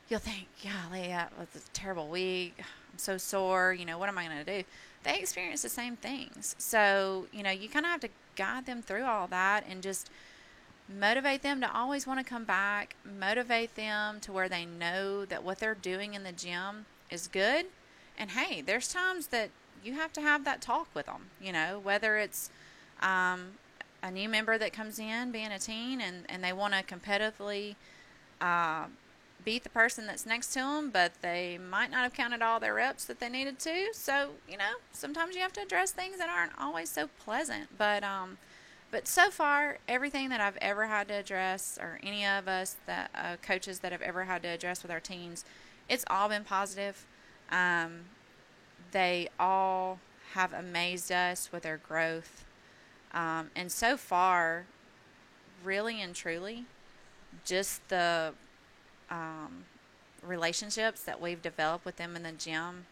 you'll 0.08 0.20
think, 0.20 0.48
golly, 0.64 1.08
that 1.08 1.34
was 1.38 1.48
a 1.56 1.70
terrible 1.74 2.08
week 2.08 2.62
So 2.98 3.18
sore, 3.18 3.74
you 3.74 3.86
know, 3.86 3.98
what 3.98 4.10
am 4.10 4.18
I 4.18 4.26
going 4.26 4.46
to 4.46 4.60
do? 4.60 4.68
They 5.04 5.20
experience 5.20 5.62
the 5.62 5.70
same 5.70 5.96
things. 5.96 6.56
So, 6.58 7.28
you 7.32 7.44
know, 7.44 7.52
you 7.52 7.70
kind 7.70 7.86
of 7.86 7.92
have 7.92 8.02
to 8.02 8.10
guide 8.36 8.66
them 8.66 8.82
through 8.82 9.04
all 9.04 9.28
that 9.28 9.66
and 9.70 9.82
just 9.82 10.10
motivate 10.88 11.42
them 11.42 11.62
to 11.62 11.76
always 11.76 12.06
want 12.06 12.20
to 12.20 12.26
come 12.26 12.44
back, 12.44 12.96
motivate 13.20 13.76
them 13.76 14.20
to 14.22 14.32
where 14.32 14.50
they 14.50 14.66
know 14.66 15.26
that 15.26 15.44
what 15.44 15.60
they're 15.60 15.76
doing 15.76 16.14
in 16.14 16.24
the 16.24 16.32
gym 16.32 16.86
is 17.10 17.28
good. 17.28 17.68
And 18.18 18.32
hey, 18.32 18.62
there's 18.62 18.88
times 18.88 19.28
that 19.28 19.50
you 19.84 19.94
have 19.94 20.14
to 20.14 20.22
have 20.22 20.44
that 20.46 20.62
talk 20.62 20.88
with 20.94 21.06
them, 21.06 21.30
you 21.42 21.52
know, 21.52 21.80
whether 21.82 22.18
it's 22.18 22.50
um, 23.02 23.54
a 24.02 24.10
new 24.10 24.30
member 24.30 24.58
that 24.58 24.74
comes 24.74 25.00
in 25.00 25.32
being 25.32 25.52
a 25.52 25.60
teen 25.60 26.02
and, 26.02 26.26
and 26.30 26.44
they 26.44 26.54
want 26.54 26.74
to 26.74 26.84
competitively 26.84 27.76
uh, 28.42 28.86
beat 29.46 29.64
the 29.64 29.70
person 29.70 30.08
that's 30.08 30.26
next 30.26 30.48
to 30.54 30.60
them, 30.60 30.90
but 30.90 31.14
they 31.22 31.58
might 31.58 31.92
not 31.92 32.02
have 32.02 32.14
counted 32.14 32.42
all 32.42 32.60
their 32.60 32.74
reps 32.74 33.06
that 33.06 33.20
they 33.20 33.30
needed 33.30 33.60
to. 33.60 33.90
So, 33.94 34.32
you 34.50 34.58
know, 34.58 34.74
sometimes 34.92 35.36
you 35.36 35.42
have 35.42 35.54
to 35.54 35.62
address 35.62 35.92
things 35.92 36.18
that 36.18 36.28
aren't 36.28 36.52
always 36.60 36.90
so 36.90 37.08
pleasant. 37.24 37.70
But, 37.78 38.04
um, 38.04 38.40
but 38.92 39.08
so 39.08 39.30
far, 39.30 39.78
everything 39.88 40.30
that 40.30 40.42
I've 40.42 40.58
ever 40.58 40.88
had 40.88 41.08
to 41.10 41.14
address, 41.14 41.78
or 41.80 42.00
any 42.02 42.26
of 42.26 42.48
us 42.48 42.76
that 42.88 43.12
uh, 43.14 43.36
coaches 43.42 43.80
that 43.80 43.92
have 43.92 44.02
ever 44.02 44.24
had 44.24 44.42
to 44.42 44.50
address 44.50 44.82
with 44.82 44.92
our 44.92 45.00
teams, 45.00 45.46
it's 45.88 46.06
all 46.10 46.28
been 46.28 46.44
positive. 46.44 47.06
Um, 47.52 48.06
they 48.92 49.30
all 49.40 50.00
have 50.34 50.54
amazed 50.54 51.12
us 51.12 51.52
with 51.52 51.64
their 51.64 51.78
growth. 51.78 52.46
Um, 53.14 53.52
and 53.56 53.72
so 53.72 53.96
far, 53.96 54.66
really 55.64 56.02
and 56.02 56.16
truly, 56.16 56.66
just 57.46 57.88
the 57.90 58.34
um, 59.10 59.66
relationships 60.24 61.04
that 61.04 61.22
we've 61.22 61.42
developed 61.42 61.86
with 61.86 61.98
them 61.98 62.16
in 62.16 62.24
the 62.24 62.32
gym, 62.32 62.86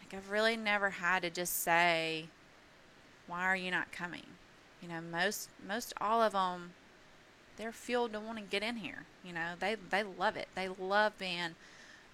like 0.00 0.14
I've 0.14 0.30
really 0.30 0.56
never 0.56 0.90
had 0.90 1.22
to 1.22 1.30
just 1.30 1.62
say, 1.62 2.26
"Why 3.26 3.42
are 3.42 3.56
you 3.56 3.70
not 3.70 3.92
coming?" 3.92 4.26
You 4.82 4.88
know, 4.88 5.00
most 5.00 5.48
most 5.66 5.92
all 6.00 6.22
of 6.22 6.32
them, 6.32 6.72
they're 7.56 7.72
fueled 7.72 8.12
to 8.12 8.20
want 8.20 8.38
to 8.38 8.44
get 8.44 8.62
in 8.62 8.76
here. 8.76 9.04
You 9.24 9.32
know, 9.32 9.52
they 9.58 9.76
they 9.90 10.02
love 10.02 10.36
it. 10.36 10.48
They 10.54 10.68
love 10.68 11.18
being 11.18 11.54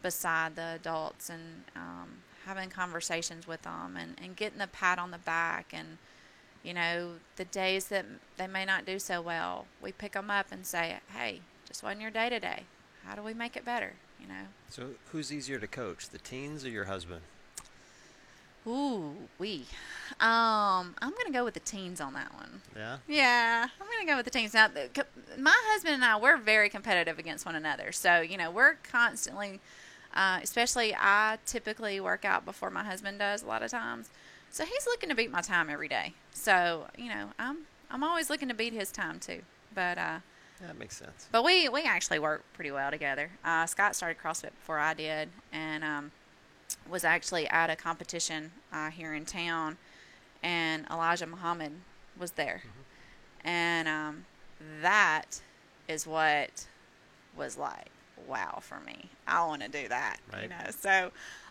beside 0.03 0.57
the 0.57 0.75
adults 0.77 1.29
and 1.29 1.65
um, 1.75 2.23
having 2.45 2.71
conversations 2.71 3.47
with 3.47 3.63
them 3.63 3.97
and, 3.99 4.15
and 4.23 4.37
getting 4.37 4.59
the 4.59 4.67
pat 4.67 4.99
on 4.99 5.11
the 5.11 5.19
back 5.19 5.73
and 5.73 5.99
you 6.63 6.73
know 6.73 7.15
the 7.37 7.45
days 7.45 7.89
that 7.89 8.05
they 8.37 8.47
may 8.47 8.65
not 8.65 8.87
do 8.87 8.99
so 8.99 9.21
well 9.21 9.67
we 9.83 9.93
pick 9.93 10.13
them 10.13 10.31
up 10.31 10.47
and 10.51 10.67
say 10.67 10.97
hey 11.15 11.41
just 11.67 11.83
wasn't 11.83 12.01
your 12.01 12.11
day 12.11 12.29
today 12.29 12.65
how 13.05 13.15
do 13.15 13.23
we 13.23 13.35
make 13.35 13.57
it 13.57 13.65
better? 13.65 13.95
You 14.21 14.29
know. 14.29 14.45
So 14.69 14.91
who's 15.13 15.33
easier 15.33 15.59
to 15.59 15.67
coach, 15.67 16.09
the 16.09 16.19
teens 16.19 16.65
or 16.65 16.71
your 16.71 16.85
husband? 16.85 17.23
Ooh, 18.67 19.15
we. 19.39 19.65
Um, 20.21 20.95
I'm 21.01 21.13
gonna 21.17 21.33
go 21.33 21.45
with 21.45 21.55
the 21.55 21.61
teens 21.61 22.01
on 22.01 22.13
that 22.15 22.35
one. 22.35 22.61
Yeah. 22.77 22.99
Yeah, 23.09 23.67
I'm 23.81 23.87
gonna 23.87 24.11
go 24.11 24.17
with 24.17 24.25
the 24.25 24.31
teens. 24.31 24.53
Now, 24.53 24.69
the, 24.69 25.07
my 25.39 25.57
husband 25.69 25.95
and 25.95 26.05
I, 26.05 26.19
we're 26.19 26.37
very 26.37 26.69
competitive 26.69 27.19
against 27.19 27.47
one 27.47 27.55
another. 27.55 27.93
So 27.93 28.21
you 28.21 28.37
know, 28.37 28.51
we're 28.51 28.75
constantly, 28.75 29.61
uh, 30.15 30.41
especially 30.43 30.95
I 30.95 31.39
typically 31.47 32.01
work 32.01 32.25
out 32.25 32.45
before 32.45 32.71
my 32.71 32.85
husband 32.85 33.21
does 33.21 33.43
a 33.43 33.47
lot 33.47 33.63
of 33.63 33.71
times. 33.71 34.11
So 34.51 34.65
he's 34.65 34.87
looking 34.87 35.09
to 35.09 35.15
beat 35.15 35.31
my 35.31 35.41
time 35.41 35.71
every 35.71 35.89
day. 35.89 36.15
So 36.33 36.89
you 36.97 37.09
know, 37.09 37.29
I'm 37.39 37.59
I'm 37.91 38.05
always 38.05 38.29
looking 38.29 38.49
to 38.49 38.55
beat 38.55 38.75
his 38.75 38.91
time 38.91 39.19
too. 39.19 39.43
But 39.75 39.97
uh, 39.97 40.19
that 40.67 40.79
makes 40.79 40.97
sense. 40.97 41.29
But 41.31 41.45
we, 41.45 41.69
we 41.69 41.83
actually 41.83 42.19
work 42.19 42.45
pretty 42.55 42.71
well 42.71 42.91
together. 42.91 43.31
Uh, 43.45 43.67
Scott 43.67 43.95
started 43.95 44.21
CrossFit 44.21 44.51
before 44.51 44.79
I 44.79 44.95
did, 44.95 45.29
and 45.53 45.85
um, 45.85 46.11
was 46.89 47.05
actually 47.05 47.47
at 47.49 47.71
a 47.71 47.77
competition 47.77 48.53
uh, 48.73 48.91
here 48.91 49.15
in 49.15 49.25
town, 49.25 49.77
and 50.43 50.87
Elijah 50.91 51.27
Muhammad 51.27 51.73
was 52.19 52.33
there, 52.33 52.63
mm-hmm. 52.65 53.49
and 53.49 53.89
um, 53.89 54.25
that 54.83 55.41
is 55.87 56.07
what 56.07 56.67
was 57.37 57.57
like 57.57 57.91
wow 58.27 58.59
for 58.61 58.81
me. 58.81 59.09
I 59.27 59.45
want 59.47 59.63
to 59.63 59.69
do 59.69 59.89
that, 59.89 60.19
right. 60.33 60.43
you 60.43 60.49
know. 60.49 60.71
So. 60.71 61.11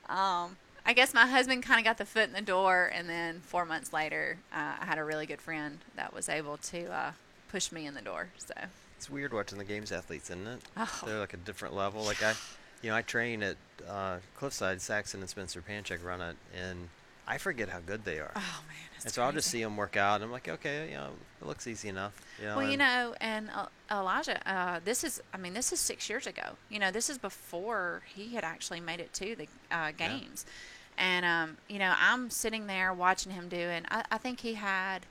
Um, 0.10 0.58
I 0.88 0.94
guess 0.94 1.14
my 1.14 1.28
husband 1.28 1.64
kind 1.64 1.80
of 1.80 1.84
got 1.84 1.98
the 1.98 2.06
foot 2.06 2.30
in 2.30 2.32
the 2.32 2.42
door, 2.42 2.90
and 2.94 3.10
then 3.10 3.42
four 3.42 3.66
months 3.66 3.92
later, 3.92 4.38
uh, 4.54 4.76
I 4.80 4.86
had 4.86 4.98
a 4.98 5.04
really 5.04 5.26
good 5.26 5.42
friend 5.42 5.80
that 5.98 6.14
was 6.14 6.30
able 6.30 6.56
to 6.56 6.90
uh, 6.90 7.12
push 7.50 7.74
me 7.74 7.86
in 7.86 7.94
the 7.94 8.02
door. 8.02 8.30
So 8.38 8.54
it's 8.98 9.10
weird 9.10 9.32
watching 9.32 9.60
the 9.60 9.64
games 9.64 9.92
athletes, 9.92 10.30
isn't 10.30 10.48
it? 10.48 10.62
Oh. 10.76 11.02
They're 11.06 11.20
like 11.20 11.34
a 11.34 11.38
different 11.38 11.76
level. 11.76 12.04
Like 12.04 12.24
I, 12.24 12.34
you 12.82 12.90
know, 12.90 12.96
I 12.96 13.04
train 13.04 13.44
at 13.44 13.56
uh, 13.88 14.18
Cliffside. 14.36 14.82
Saxon 14.82 15.22
and 15.22 15.30
Spencer 15.30 15.62
Panchik 15.62 16.04
run 16.04 16.20
it, 16.20 16.36
and 16.60 16.90
I 17.28 17.38
forget 17.38 17.70
how 17.70 17.80
good 17.80 18.06
they 18.06 18.20
are. 18.20 18.32
Oh 18.36 18.64
man, 18.68 18.78
and 19.04 19.12
so 19.14 19.22
crazy. 19.22 19.22
I'll 19.22 19.32
just 19.34 19.52
see 19.52 19.62
them 19.62 19.78
work 19.78 19.96
out. 19.96 20.16
And 20.16 20.24
I'm 20.24 20.32
like, 20.32 20.50
okay, 20.50 20.90
you 20.90 20.96
know, 20.96 21.10
it 21.40 21.48
looks 21.48 21.68
easy 21.68 21.90
enough. 21.90 22.20
You 22.40 22.48
know, 22.48 22.58
well, 22.58 22.70
you 22.70 22.78
know, 22.78 23.14
and 23.22 23.50
uh, 23.56 23.68
Elijah, 23.92 24.42
uh, 24.52 24.80
this 24.84 25.04
is, 25.04 25.22
I 25.32 25.38
mean, 25.38 25.54
this 25.54 25.72
is 25.72 25.80
six 25.80 26.10
years 26.10 26.26
ago. 26.26 26.56
You 26.70 26.80
know, 26.80 26.90
this 26.90 27.08
is 27.10 27.20
before 27.20 28.02
he 28.16 28.34
had 28.34 28.44
actually 28.44 28.80
made 28.80 29.00
it 29.00 29.14
to 29.14 29.36
the 29.36 29.48
uh, 29.72 29.92
games. 29.96 30.46
Yeah. 30.48 31.04
And 31.06 31.26
um, 31.26 31.58
you 31.70 31.78
know, 31.78 31.94
I'm 32.00 32.32
sitting 32.32 32.66
there 32.66 32.92
watching 32.92 33.32
him 33.32 33.48
do, 33.48 33.58
and 33.58 33.86
I, 33.92 34.04
I 34.12 34.18
think 34.18 34.40
he 34.40 34.56
had. 34.56 35.06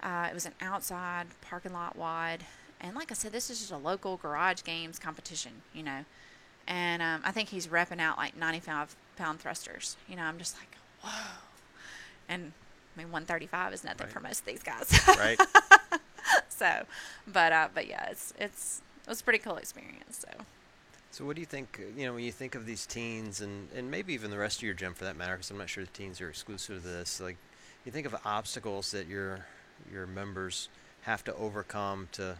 Uh, 0.00 0.28
it 0.30 0.34
was 0.34 0.46
an 0.46 0.52
outside 0.60 1.26
parking 1.40 1.72
lot 1.72 1.96
wide 1.96 2.44
and 2.80 2.94
like 2.94 3.10
I 3.10 3.14
said, 3.14 3.32
this 3.32 3.50
is 3.50 3.58
just 3.58 3.72
a 3.72 3.76
local 3.76 4.16
garage 4.16 4.62
games 4.62 4.98
competition, 4.98 5.52
you 5.74 5.82
know. 5.82 6.04
And 6.66 7.02
um, 7.02 7.22
I 7.24 7.32
think 7.32 7.48
he's 7.48 7.66
repping 7.66 8.00
out 8.00 8.18
like 8.18 8.36
95 8.36 8.94
pound 9.16 9.40
thrusters. 9.40 9.96
You 10.08 10.16
know, 10.16 10.22
I'm 10.22 10.38
just 10.38 10.56
like, 10.58 10.76
whoa. 11.02 11.40
And 12.28 12.52
I 12.94 12.98
mean, 12.98 13.10
135 13.10 13.72
is 13.72 13.84
nothing 13.84 14.06
right. 14.06 14.12
for 14.12 14.20
most 14.20 14.40
of 14.40 14.46
these 14.46 14.62
guys. 14.62 15.00
right. 15.08 15.40
so, 16.48 16.84
but 17.26 17.52
uh, 17.52 17.68
but 17.74 17.88
yeah, 17.88 18.06
it's 18.10 18.34
it's 18.38 18.82
it 19.04 19.08
was 19.08 19.20
a 19.20 19.24
pretty 19.24 19.38
cool 19.38 19.56
experience. 19.56 20.26
So. 20.28 20.44
So 21.10 21.24
what 21.24 21.36
do 21.36 21.40
you 21.40 21.46
think? 21.46 21.80
You 21.96 22.06
know, 22.06 22.14
when 22.14 22.22
you 22.22 22.30
think 22.30 22.54
of 22.54 22.66
these 22.66 22.86
teens, 22.86 23.40
and 23.40 23.68
and 23.74 23.90
maybe 23.90 24.12
even 24.12 24.30
the 24.30 24.38
rest 24.38 24.58
of 24.58 24.64
your 24.64 24.74
gym 24.74 24.94
for 24.94 25.04
that 25.04 25.16
matter, 25.16 25.32
because 25.32 25.50
I'm 25.50 25.58
not 25.58 25.70
sure 25.70 25.84
the 25.84 25.90
teens 25.90 26.20
are 26.20 26.28
exclusive 26.28 26.82
to 26.82 26.88
this. 26.88 27.18
Like, 27.18 27.38
you 27.86 27.90
think 27.90 28.06
of 28.06 28.14
obstacles 28.24 28.90
that 28.92 29.06
your 29.06 29.46
your 29.90 30.06
members 30.06 30.68
have 31.02 31.24
to 31.24 31.34
overcome 31.34 32.08
to 32.12 32.36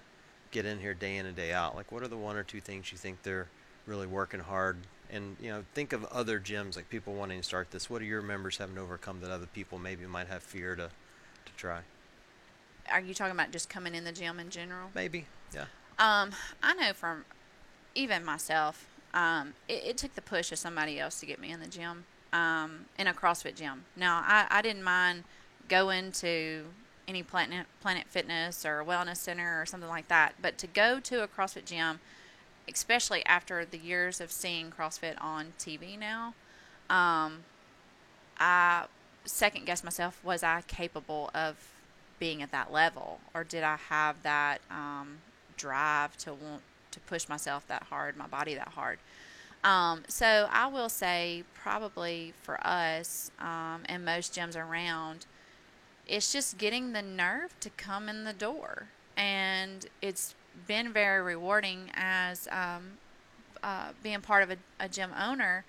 get 0.51 0.67
in 0.67 0.79
here 0.79 0.95
day 0.95 1.17
in 1.17 1.27
and 1.27 1.37
day 1.37 1.53
out? 1.53 1.77
Like, 1.77 1.93
what 1.93 2.03
are 2.03 2.09
the 2.09 2.17
one 2.17 2.37
or 2.37 2.43
two 2.43 2.61
things 2.61 2.91
you 2.93 2.99
think 2.99 3.23
they're 3.23 3.49
really 3.87 4.07
working 4.07 4.41
hard? 4.41 4.79
And 5.11 5.37
you 5.41 5.49
know, 5.51 5.65
think 5.75 5.93
of 5.93 6.05
other 6.07 6.39
gyms 6.39 6.77
like 6.77 6.91
people 6.91 7.15
wanting 7.15 7.41
to 7.41 7.45
start 7.45 7.71
this. 7.71 7.89
What 7.89 8.03
are 8.03 8.07
your 8.07 8.23
members 8.23 8.59
having 8.59 8.75
to 8.75 8.81
overcome 8.83 9.21
that 9.21 9.31
other 9.31 9.47
people 9.47 9.79
maybe 9.79 10.07
might 10.07 10.29
have 10.29 10.43
fear 10.43 10.77
to 10.77 10.91
to 11.45 11.53
try? 11.57 11.81
Are 12.91 13.01
you 13.01 13.15
talking 13.15 13.33
about 13.33 13.51
just 13.51 13.69
coming 13.69 13.95
in 13.95 14.05
the 14.05 14.13
gym 14.13 14.41
in 14.41 14.51
general? 14.51 14.91
Maybe, 14.95 15.27
yeah. 15.55 15.67
Um, 15.99 16.31
I 16.63 16.75
know 16.75 16.93
from 16.93 17.25
even 17.95 18.25
myself, 18.25 18.87
um, 19.13 19.55
it, 19.69 19.83
it 19.85 19.97
took 19.99 20.15
the 20.15 20.23
push 20.23 20.53
of 20.53 20.59
somebody 20.59 20.99
else 20.99 21.21
to 21.21 21.27
get 21.27 21.41
me 21.41 21.51
in 21.51 21.61
the 21.61 21.67
gym, 21.67 22.05
um, 22.33 22.87
in 22.99 23.07
a 23.07 23.13
CrossFit 23.13 23.57
gym. 23.57 23.85
Now, 23.97 24.23
I, 24.25 24.47
I 24.51 24.63
didn't 24.63 24.85
mind 24.85 25.25
going 25.69 26.13
to 26.13 26.65
any 27.09 27.23
Planet 27.23 27.67
Planet 27.81 28.07
Fitness 28.09 28.65
or 28.65 28.85
Wellness 28.85 29.17
Center 29.17 29.61
or 29.61 29.67
something 29.67 29.89
like 29.89 30.09
that. 30.09 30.35
But 30.41 30.59
to 30.59 30.67
go 30.67 31.01
to 31.01 31.23
a 31.23 31.29
CrossFit 31.29 31.65
gym, 31.65 32.01
especially 32.69 33.25
after 33.27 33.65
the 33.65 33.79
years 33.79 34.21
of 34.21 34.31
seeing 34.31 34.71
CrossFit 34.71 35.21
on 35.21 35.55
TV 35.59 35.99
now, 35.99 36.35
um, 36.91 37.45
I 38.39 38.85
second 39.25 39.65
guess 39.65 39.83
myself: 39.83 40.23
was 40.23 40.43
I 40.43 40.63
capable 40.69 41.31
of 41.35 41.57
being 42.19 42.43
at 42.43 42.53
that 42.53 42.73
level, 42.73 43.21
or 43.35 43.43
did 43.43 43.65
I 43.65 43.77
have 43.89 44.23
that 44.23 44.61
um, 44.71 45.19
drive 45.57 46.17
to 46.19 46.35
want 46.35 46.63
to 46.91 47.01
push 47.01 47.29
myself 47.29 47.67
that 47.69 47.85
hard, 47.85 48.17
my 48.17 48.27
body 48.27 48.55
that 48.55 48.69
hard? 48.69 48.99
Um, 49.65 50.03
so 50.09 50.49
I 50.53 50.67
will 50.69 50.89
say, 50.89 51.43
probably 51.55 52.33
for 52.43 52.65
us 52.65 53.31
um, 53.41 53.83
and 53.87 54.05
most 54.05 54.35
gyms 54.35 54.57
around 54.57 55.27
it's 56.09 56.33
just 56.33 56.59
getting 56.59 56.93
the 56.93 57.03
nerve 57.03 57.59
to 57.61 57.71
come 57.71 58.09
in 58.09 58.25
the 58.25 58.33
door. 58.33 58.89
And 59.17 59.87
it's 60.01 60.35
been 60.67 60.93
very 60.93 61.23
rewarding 61.23 61.91
as 61.95 62.49
um, 62.51 62.99
uh, 63.63 63.91
being 64.03 64.21
part 64.21 64.43
of 64.43 64.51
a, 64.51 64.57
a 64.81 64.89
gym 64.89 65.11
owner, 65.19 65.65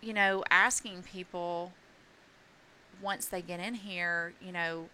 you 0.00 0.12
know, 0.12 0.44
asking 0.50 1.02
people 1.02 1.72
once 3.02 3.26
they 3.26 3.42
get 3.42 3.60
in 3.60 3.74
here, 3.74 4.32
you 4.44 4.52
know, 4.52 4.88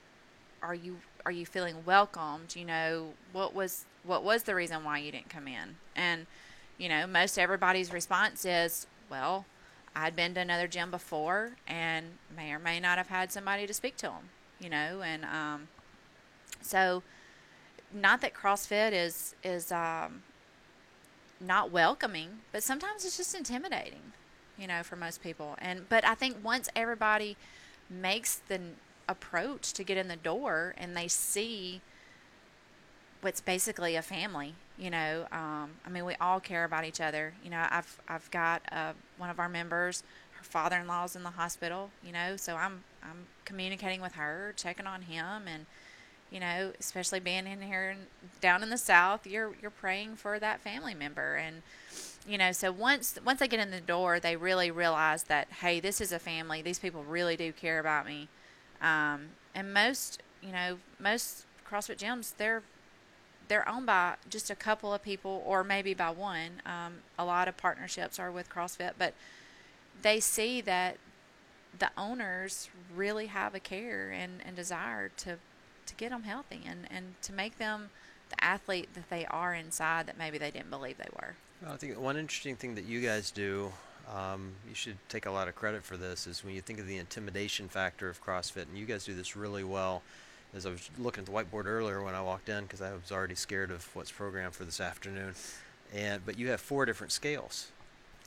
are 0.63 0.75
you 0.75 0.99
are 1.25 1.33
you 1.33 1.47
feeling 1.47 1.85
welcomed? 1.85 2.55
You 2.57 2.65
know, 2.65 3.09
what 3.33 3.55
was 3.55 3.85
what 4.05 4.25
was 4.25 4.45
the 4.45 4.55
reason 4.55 4.85
why 4.85 4.99
you 4.99 5.13
didn't 5.13 5.29
come 5.29 5.49
in? 5.49 5.77
And 5.97 6.27
you 6.79 6.89
know, 6.89 7.07
most 7.07 7.39
everybody's 7.39 7.93
response 7.93 8.45
is, 8.45 8.87
well, 9.11 9.45
I'd 9.95 10.17
been 10.17 10.35
to 10.35 10.41
another 10.41 10.67
gym 10.67 10.91
before 10.91 11.53
and 11.67 12.07
may 12.35 12.53
or 12.53 12.59
may 12.59 12.81
not 12.81 12.99
have 12.99 13.09
had 13.09 13.31
somebody 13.31 13.67
to 13.67 13.75
speak 13.75 13.97
to 13.99 14.07
them, 14.07 14.31
you 14.59 14.71
know, 14.71 15.03
and 15.03 15.25
um, 15.25 15.69
so 16.61 17.03
not 17.93 18.21
that 18.23 18.35
CrossFit 18.35 18.93
is 18.93 19.35
is 19.43 19.71
um, 19.71 20.23
not 21.41 21.71
welcoming, 21.71 22.41
but 22.53 22.63
sometimes 22.63 23.05
it's 23.05 23.17
just 23.17 23.35
intimidating, 23.35 24.13
you 24.59 24.67
know, 24.67 24.83
for 24.83 24.97
most 24.97 25.23
people. 25.23 25.57
And 25.59 25.89
but 25.89 26.05
I 26.05 26.15
think 26.15 26.43
once 26.43 26.69
everybody 26.75 27.37
makes 27.91 28.37
the 28.49 28.61
approach 29.09 29.73
to 29.75 29.85
get 29.85 29.99
in 29.99 30.09
the 30.09 30.17
door 30.17 30.75
and 30.79 30.97
they 30.97 31.09
see 31.09 31.83
what's 33.23 33.41
basically 33.41 33.97
a 33.97 34.03
family 34.03 34.55
you 34.79 34.91
know 34.91 35.27
um, 35.33 35.71
i 35.87 35.91
mean 35.91 36.05
we 36.05 36.15
all 36.21 36.41
care 36.41 36.65
about 36.65 36.85
each 36.85 37.01
other 37.01 37.33
you 37.43 37.51
know 37.51 37.67
i've 37.71 38.01
i've 38.09 38.31
got 38.31 38.63
uh, 38.71 38.93
one 39.17 39.31
of 39.31 39.39
our 39.39 39.49
members 39.49 40.03
her 40.33 40.45
father-in-law's 40.45 41.17
in 41.17 41.23
the 41.23 41.31
hospital 41.31 41.91
you 42.05 42.13
know 42.13 42.37
so 42.37 42.57
i'm 42.57 42.85
i'm 43.03 43.27
communicating 43.45 44.01
with 44.01 44.15
her 44.15 44.53
checking 44.57 44.87
on 44.87 45.03
him 45.03 45.43
and 45.47 45.67
you 46.33 46.41
know, 46.41 46.73
especially 46.81 47.21
being 47.21 47.47
in 47.47 47.61
here 47.61 47.91
in, 47.91 47.99
down 48.41 48.63
in 48.63 48.71
the 48.71 48.79
south, 48.79 49.27
you're 49.27 49.53
you're 49.61 49.71
praying 49.71 50.17
for 50.17 50.39
that 50.39 50.61
family 50.61 50.95
member 50.95 51.37
and 51.37 51.63
you 52.27 52.39
know, 52.39 52.53
so 52.53 52.73
once 52.73 53.19
once 53.25 53.41
they 53.41 53.49
get 53.49 53.61
in 53.61 53.71
the 53.71 53.81
door, 53.81 54.19
they 54.19 54.35
really 54.37 54.71
realize 54.71 55.25
that 55.25 55.49
hey, 55.61 55.79
this 55.79 56.01
is 56.01 56.11
a 56.11 56.19
family. 56.19 56.63
These 56.63 56.79
people 56.79 57.05
really 57.05 57.37
do 57.37 57.53
care 57.53 57.79
about 57.79 58.07
me. 58.07 58.29
Um, 58.81 59.29
and 59.55 59.75
most, 59.75 60.23
you 60.43 60.53
know, 60.53 60.79
most 60.99 61.45
CrossFit 61.71 61.99
gyms, 61.99 62.33
they're 62.37 62.63
they're 63.53 63.69
owned 63.69 63.85
by 63.85 64.15
just 64.31 64.49
a 64.49 64.55
couple 64.55 64.95
of 64.95 65.03
people 65.03 65.43
or 65.45 65.63
maybe 65.63 65.93
by 65.93 66.09
one. 66.09 66.63
Um, 66.65 66.95
a 67.19 67.25
lot 67.27 67.49
of 67.49 67.57
partnerships 67.59 68.19
are 68.19 68.33
with 68.33 68.49
CrossFit, 68.49 68.93
but 68.97 69.13
they 70.01 70.21
see 70.21 70.63
that 70.63 70.97
the 71.79 71.91
owners 71.99 72.71
really 72.97 73.27
have 73.27 73.55
a 73.55 73.61
care 73.61 74.11
and, 74.11 74.41
and 74.47 74.57
desire 74.57 75.11
to 75.19 75.37
to 75.85 75.95
get 75.97 76.11
them 76.11 76.23
healthy 76.23 76.63
and, 76.65 76.87
and 76.91 77.15
to 77.21 77.31
make 77.31 77.59
them 77.59 77.91
the 78.31 78.43
athlete 78.43 78.89
that 78.95 79.11
they 79.11 79.27
are 79.27 79.53
inside 79.53 80.07
that 80.07 80.17
maybe 80.17 80.39
they 80.39 80.51
didn't 80.51 80.71
believe 80.71 80.97
they 80.97 81.11
were. 81.15 81.35
Well, 81.61 81.73
I 81.73 81.77
think 81.77 82.01
one 82.01 82.17
interesting 82.17 82.57
thing 82.57 82.75
that 82.77 82.87
you 82.87 83.03
guys 83.03 83.31
do, 83.31 83.71
um, 84.11 84.53
you 84.67 84.75
should 84.75 84.97
take 85.11 85.27
a 85.27 85.31
lot 85.31 85.47
of 85.49 85.57
credit 85.57 85.85
for 85.85 85.99
this, 85.99 86.27
is 86.27 86.43
when 86.43 86.55
you 86.55 86.63
think 86.63 86.79
of 86.79 86.87
the 86.87 86.97
intimidation 86.97 87.69
factor 87.69 88.09
of 88.09 88.25
CrossFit, 88.25 88.69
and 88.69 88.79
you 88.79 88.87
guys 88.87 89.05
do 89.05 89.13
this 89.13 89.37
really 89.37 89.65
well. 89.65 90.03
As 90.55 90.67
I 90.67 90.71
was 90.71 90.91
looking 90.99 91.23
at 91.23 91.27
the 91.27 91.33
whiteboard 91.33 91.65
earlier 91.65 92.03
when 92.03 92.15
I 92.15 92.21
walked 92.21 92.49
in, 92.49 92.65
because 92.65 92.83
I 92.83 92.93
was 92.93 93.11
already 93.11 93.35
scared 93.35 93.71
of 93.71 93.89
what's 93.97 94.11
programmed 94.11 94.55
for 94.55 94.65
this 94.65 94.81
afternoon, 94.81 95.35
and 95.95 96.25
but 96.27 96.39
you 96.39 96.49
have 96.51 96.61
four 96.61 96.85
different 96.85 97.13
scales. 97.13 97.69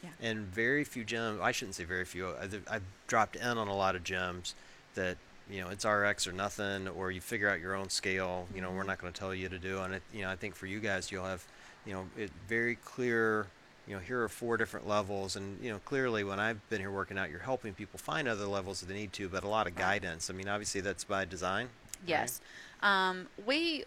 Yeah. 0.03 0.09
And 0.21 0.39
very 0.39 0.83
few 0.83 1.03
gyms, 1.03 1.41
I 1.41 1.51
shouldn't 1.51 1.75
say 1.75 1.83
very 1.83 2.05
few, 2.05 2.33
I've, 2.39 2.83
dropped 3.07 3.35
in 3.35 3.57
on 3.57 3.67
a 3.67 3.75
lot 3.75 3.95
of 3.95 4.03
gyms 4.03 4.53
that 4.95 5.17
you 5.49 5.61
know 5.61 5.69
it's 5.69 5.85
RX 5.85 6.27
or 6.27 6.31
nothing, 6.31 6.88
or 6.88 7.11
you 7.11 7.21
figure 7.21 7.49
out 7.49 7.59
your 7.59 7.75
own 7.75 7.89
scale. 7.89 8.47
You 8.55 8.61
know, 8.61 8.71
we're 8.71 8.83
not 8.83 8.99
going 8.99 9.13
to 9.13 9.19
tell 9.19 9.33
you 9.33 9.47
to 9.49 9.59
do. 9.59 9.81
And 9.81 9.95
it, 9.95 10.03
you 10.13 10.21
know, 10.21 10.29
I 10.29 10.35
think 10.35 10.55
for 10.55 10.65
you 10.65 10.79
guys, 10.79 11.11
you'll 11.11 11.25
have, 11.25 11.43
you 11.85 11.93
know, 11.93 12.05
it 12.17 12.31
very 12.47 12.75
clear. 12.77 13.47
You 13.88 13.93
know, 13.93 13.99
here 13.99 14.23
are 14.23 14.29
four 14.29 14.57
different 14.57 14.88
levels, 14.88 15.35
and 15.35 15.63
you 15.63 15.71
know, 15.71 15.79
clearly, 15.85 16.23
when 16.23 16.39
I've 16.39 16.67
been 16.69 16.79
here 16.79 16.89
working 16.89 17.19
out, 17.19 17.29
you're 17.29 17.39
helping 17.39 17.73
people 17.75 17.99
find 17.99 18.27
other 18.27 18.47
levels 18.47 18.81
if 18.81 18.88
they 18.88 18.95
need 18.95 19.13
to, 19.13 19.29
but 19.29 19.43
a 19.43 19.47
lot 19.47 19.67
of 19.67 19.75
guidance. 19.75 20.31
I 20.31 20.33
mean, 20.33 20.47
obviously, 20.47 20.81
that's 20.81 21.03
by 21.03 21.25
design. 21.25 21.69
Right? 22.07 22.21
Yes. 22.21 22.41
Um, 22.81 23.27
we 23.45 23.85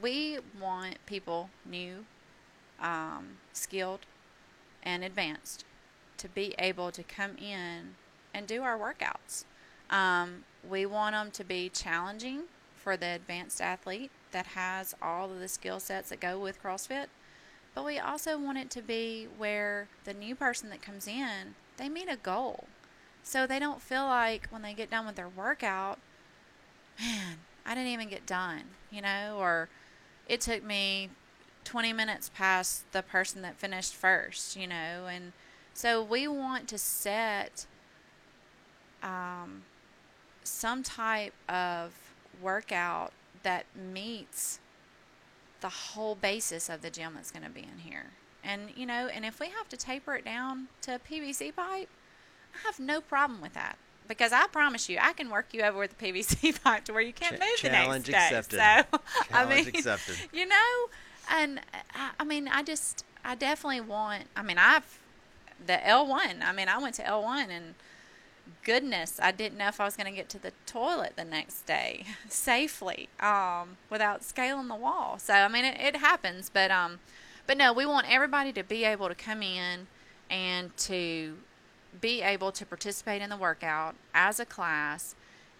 we 0.00 0.38
want 0.60 1.04
people 1.06 1.50
new, 1.64 2.04
um, 2.80 3.38
skilled, 3.52 4.00
and 4.82 5.02
advanced 5.02 5.64
to 6.18 6.28
be 6.28 6.54
able 6.58 6.90
to 6.92 7.02
come 7.02 7.36
in 7.36 7.94
and 8.34 8.46
do 8.46 8.62
our 8.62 8.78
workouts. 8.78 9.44
Um, 9.90 10.44
we 10.68 10.86
want 10.86 11.14
them 11.14 11.30
to 11.30 11.44
be 11.44 11.68
challenging 11.68 12.42
for 12.76 12.96
the 12.96 13.06
advanced 13.06 13.60
athlete 13.60 14.10
that 14.32 14.46
has 14.48 14.94
all 15.00 15.30
of 15.30 15.40
the 15.40 15.48
skill 15.48 15.80
sets 15.80 16.10
that 16.10 16.20
go 16.20 16.38
with 16.38 16.62
CrossFit. 16.62 17.06
But 17.74 17.84
we 17.84 17.98
also 17.98 18.38
want 18.38 18.58
it 18.58 18.70
to 18.70 18.82
be 18.82 19.28
where 19.36 19.88
the 20.04 20.14
new 20.14 20.34
person 20.34 20.68
that 20.70 20.82
comes 20.82 21.06
in, 21.06 21.54
they 21.76 21.88
meet 21.88 22.08
a 22.10 22.16
goal. 22.16 22.64
So 23.22 23.46
they 23.46 23.58
don't 23.58 23.82
feel 23.82 24.04
like 24.04 24.48
when 24.50 24.62
they 24.62 24.74
get 24.74 24.90
done 24.90 25.06
with 25.06 25.16
their 25.16 25.28
workout, 25.28 25.98
man, 27.00 27.38
I 27.66 27.74
didn't 27.74 27.90
even 27.92 28.08
get 28.08 28.26
done, 28.26 28.62
you 28.90 29.02
know, 29.02 29.36
or 29.38 29.68
it 30.28 30.40
took 30.40 30.64
me 30.64 31.10
20 31.64 31.92
minutes 31.92 32.30
past 32.34 32.90
the 32.92 33.02
person 33.02 33.42
that 33.42 33.56
finished 33.56 33.94
first, 33.94 34.56
you 34.56 34.66
know, 34.66 35.06
and 35.06 35.32
so 35.74 36.02
we 36.02 36.26
want 36.26 36.66
to 36.68 36.78
set 36.78 37.66
um, 39.02 39.62
some 40.42 40.82
type 40.82 41.34
of 41.48 41.92
workout 42.42 43.12
that 43.42 43.66
meets 43.76 44.60
the 45.60 45.68
whole 45.68 46.14
basis 46.14 46.68
of 46.68 46.82
the 46.82 46.90
gym 46.90 47.12
that's 47.14 47.30
going 47.30 47.44
to 47.44 47.50
be 47.50 47.60
in 47.60 47.80
here. 47.80 48.06
And, 48.42 48.70
you 48.76 48.86
know, 48.86 49.08
and 49.08 49.24
if 49.24 49.40
we 49.40 49.48
have 49.50 49.68
to 49.68 49.76
taper 49.76 50.14
it 50.14 50.24
down 50.24 50.68
to 50.82 50.98
PVC 50.98 51.54
pipe, 51.54 51.88
I 52.54 52.66
have 52.66 52.78
no 52.78 53.00
problem 53.00 53.40
with 53.40 53.54
that. 53.54 53.76
Because 54.08 54.32
I 54.32 54.46
promise 54.48 54.88
you, 54.88 54.98
I 55.00 55.12
can 55.12 55.28
work 55.30 55.48
you 55.52 55.62
over 55.62 55.78
with 55.78 55.92
a 56.00 56.04
PVC 56.04 56.62
pipe 56.64 56.84
to 56.86 56.92
where 56.92 57.02
you 57.02 57.12
can't 57.12 57.38
Cha- 57.38 57.44
move 57.44 57.62
the 57.62 57.68
challenge 57.68 58.08
next 58.10 58.24
accepted. 58.32 58.56
day. 58.56 58.82
So, 58.90 59.00
I 59.30 59.42
Challenge 59.44 59.66
mean, 59.66 59.74
accepted. 59.76 60.16
you 60.32 60.46
know, 60.46 60.86
and 61.30 61.60
I, 61.94 62.10
I 62.20 62.24
mean, 62.24 62.48
I 62.48 62.62
just, 62.62 63.04
I 63.24 63.34
definitely 63.34 63.82
want. 63.82 64.24
I 64.34 64.42
mean, 64.42 64.58
I've 64.58 64.98
the 65.64 65.86
L 65.86 66.06
one. 66.06 66.42
I 66.42 66.52
mean, 66.52 66.68
I 66.68 66.78
went 66.78 66.94
to 66.96 67.06
L 67.06 67.22
one, 67.22 67.50
and 67.50 67.74
goodness, 68.64 69.18
I 69.22 69.30
didn't 69.32 69.58
know 69.58 69.68
if 69.68 69.80
I 69.80 69.84
was 69.84 69.96
going 69.96 70.06
to 70.10 70.16
get 70.16 70.28
to 70.30 70.38
the 70.38 70.52
toilet 70.66 71.14
the 71.16 71.24
next 71.24 71.66
day 71.66 72.04
safely 72.28 73.08
um, 73.20 73.76
without 73.90 74.24
scaling 74.24 74.68
the 74.68 74.74
wall. 74.74 75.18
So 75.18 75.34
I 75.34 75.48
mean, 75.48 75.64
it, 75.64 75.78
it 75.80 75.96
happens, 75.96 76.50
but 76.52 76.70
um, 76.70 77.00
but 77.46 77.56
no, 77.56 77.72
we 77.72 77.84
want 77.86 78.10
everybody 78.10 78.52
to 78.52 78.62
be 78.62 78.84
able 78.84 79.08
to 79.08 79.14
come 79.14 79.42
in 79.42 79.86
and 80.30 80.76
to 80.78 81.36
be 82.00 82.22
able 82.22 82.52
to 82.52 82.66
participate 82.66 83.22
in 83.22 83.30
the 83.30 83.36
workout 83.36 83.94
as 84.14 84.40
a 84.40 84.44
class 84.44 85.14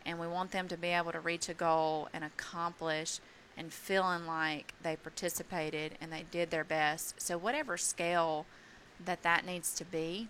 and 0.05 0.19
we 0.19 0.27
want 0.27 0.53
them 0.53 0.69
to 0.69 0.77
be 0.77 0.89
able 0.89 1.13
to 1.13 1.21
reach 1.21 1.49
a 1.49 1.55
goal 1.55 2.09
and 2.13 2.25
accomplish 2.25 3.21
and 3.57 3.73
feeling 3.73 4.27
like 4.27 4.73
they 4.83 4.97
participated 4.97 5.93
and 6.01 6.13
they 6.13 6.25
did 6.31 6.51
their 6.51 6.65
best. 6.65 7.21
So 7.21 7.37
whatever 7.37 7.77
scale 7.77 8.47
that 9.05 9.23
that 9.23 9.45
needs 9.45 9.75
to 9.75 9.85
be, 9.85 10.29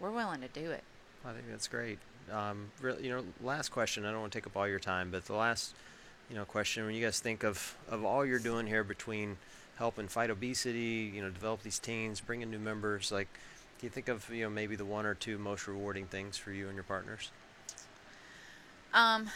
we're 0.00 0.10
willing 0.10 0.40
to 0.40 0.48
do 0.48 0.70
it. 0.70 0.82
I 1.24 1.32
think 1.32 1.44
that's 1.50 1.68
great. 1.68 1.98
Um, 2.32 2.70
really, 2.80 3.04
you 3.04 3.10
know, 3.10 3.24
last 3.42 3.70
question. 3.70 4.04
I 4.04 4.10
don't 4.10 4.20
want 4.20 4.32
to 4.32 4.38
take 4.38 4.46
up 4.46 4.56
all 4.56 4.66
your 4.66 4.78
time, 4.78 5.10
but 5.10 5.26
the 5.26 5.34
last, 5.34 5.74
you 6.30 6.36
know, 6.36 6.44
question. 6.44 6.84
When 6.86 6.94
you 6.94 7.04
guys 7.04 7.20
think 7.20 7.44
of 7.44 7.76
of 7.88 8.04
all 8.04 8.24
you're 8.24 8.38
doing 8.38 8.66
here 8.66 8.84
between 8.84 9.36
helping 9.76 10.08
fight 10.08 10.30
obesity, 10.30 11.12
you 11.14 11.22
know, 11.22 11.30
develop 11.30 11.62
these 11.62 11.78
teens, 11.78 12.20
bringing 12.20 12.50
new 12.50 12.58
members, 12.58 13.10
like, 13.10 13.28
can 13.80 13.86
you 13.86 13.90
think 13.90 14.08
of 14.08 14.28
you 14.28 14.44
know 14.44 14.50
maybe 14.50 14.76
the 14.76 14.84
one 14.84 15.06
or 15.06 15.14
two 15.14 15.38
most 15.38 15.66
rewarding 15.66 16.04
things 16.04 16.36
for 16.36 16.52
you 16.52 16.66
and 16.66 16.74
your 16.74 16.84
partners? 16.84 17.30
Um, 18.92 19.30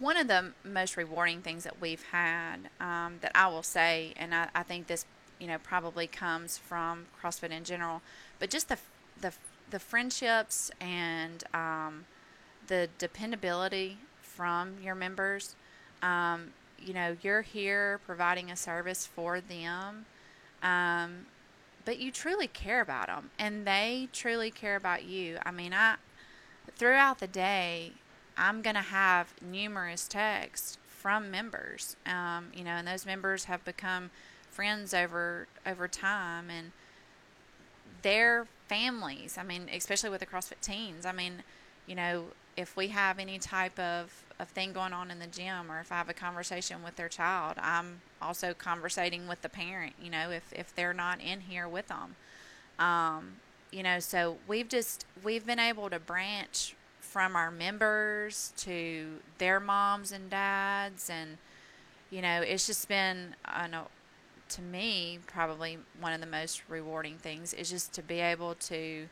one 0.00 0.16
of 0.16 0.26
the 0.26 0.50
most 0.64 0.96
rewarding 0.96 1.42
things 1.42 1.62
that 1.62 1.80
we've 1.80 2.02
had 2.10 2.56
um, 2.80 3.18
that 3.20 3.30
I 3.36 3.46
will 3.46 3.62
say, 3.62 4.14
and 4.16 4.34
I, 4.34 4.48
I 4.52 4.64
think 4.64 4.88
this, 4.88 5.04
you 5.38 5.46
know, 5.46 5.58
probably 5.62 6.08
comes 6.08 6.58
from 6.58 7.06
CrossFit 7.22 7.50
in 7.50 7.62
general, 7.62 8.02
but 8.40 8.50
just 8.50 8.68
the 8.68 8.78
the 9.20 9.32
the 9.70 9.78
friendships 9.78 10.72
and 10.80 11.44
um, 11.54 12.04
the 12.66 12.88
dependability 12.98 13.98
from 14.20 14.74
your 14.82 14.96
members. 14.96 15.54
Um, 16.02 16.48
you 16.84 16.94
know, 16.94 17.16
you're 17.22 17.42
here 17.42 18.00
providing 18.06 18.50
a 18.50 18.56
service 18.56 19.06
for 19.06 19.40
them, 19.40 20.06
um, 20.64 21.26
but 21.88 21.98
you 21.98 22.12
truly 22.12 22.46
care 22.46 22.82
about 22.82 23.06
them, 23.06 23.30
and 23.38 23.66
they 23.66 24.10
truly 24.12 24.50
care 24.50 24.76
about 24.76 25.04
you. 25.04 25.38
I 25.46 25.50
mean, 25.50 25.72
I 25.72 25.94
throughout 26.76 27.18
the 27.18 27.26
day, 27.26 27.92
I'm 28.36 28.60
going 28.60 28.76
to 28.76 28.82
have 28.82 29.32
numerous 29.40 30.06
texts 30.06 30.76
from 30.86 31.30
members, 31.30 31.96
um, 32.04 32.48
you 32.54 32.62
know, 32.62 32.72
and 32.72 32.86
those 32.86 33.06
members 33.06 33.44
have 33.44 33.64
become 33.64 34.10
friends 34.50 34.92
over 34.92 35.46
over 35.64 35.88
time, 35.88 36.50
and 36.50 36.72
their 38.02 38.46
families. 38.66 39.38
I 39.38 39.42
mean, 39.42 39.70
especially 39.72 40.10
with 40.10 40.20
the 40.20 40.26
CrossFit 40.26 40.60
teens. 40.60 41.06
I 41.06 41.12
mean, 41.12 41.42
you 41.86 41.94
know, 41.94 42.24
if 42.58 42.76
we 42.76 42.88
have 42.88 43.20
any 43.20 43.38
type 43.38 43.78
of, 43.78 44.24
of 44.40 44.48
thing 44.48 44.72
going 44.72 44.92
on 44.92 45.12
in 45.12 45.20
the 45.20 45.28
gym 45.28 45.70
or 45.70 45.78
if 45.78 45.92
I 45.92 45.94
have 45.94 46.08
a 46.08 46.12
conversation 46.12 46.82
with 46.82 46.96
their 46.96 47.08
child, 47.08 47.54
I'm 47.62 48.00
also 48.20 48.52
conversating 48.52 49.28
with 49.28 49.42
the 49.42 49.48
parent, 49.48 49.92
you 50.02 50.10
know, 50.10 50.30
if, 50.30 50.52
if 50.52 50.74
they're 50.74 50.92
not 50.92 51.20
in 51.20 51.42
here 51.42 51.68
with 51.68 51.86
them. 51.86 52.16
Um, 52.84 53.36
you 53.70 53.84
know, 53.84 54.00
so 54.00 54.38
we've 54.48 54.68
just, 54.68 55.06
we've 55.22 55.46
been 55.46 55.60
able 55.60 55.88
to 55.88 56.00
branch 56.00 56.74
from 56.98 57.36
our 57.36 57.52
members 57.52 58.52
to 58.56 59.06
their 59.38 59.60
moms 59.60 60.10
and 60.10 60.28
dads 60.28 61.08
and, 61.08 61.38
you 62.10 62.20
know, 62.20 62.42
it's 62.42 62.66
just 62.66 62.88
been 62.88 63.36
an, 63.44 63.76
to 64.48 64.62
me, 64.62 65.20
probably 65.28 65.78
one 66.00 66.12
of 66.12 66.20
the 66.20 66.26
most 66.26 66.62
rewarding 66.68 67.18
things 67.18 67.54
is 67.54 67.70
just 67.70 67.92
to 67.92 68.02
be 68.02 68.18
able 68.18 68.56
to 68.56 69.06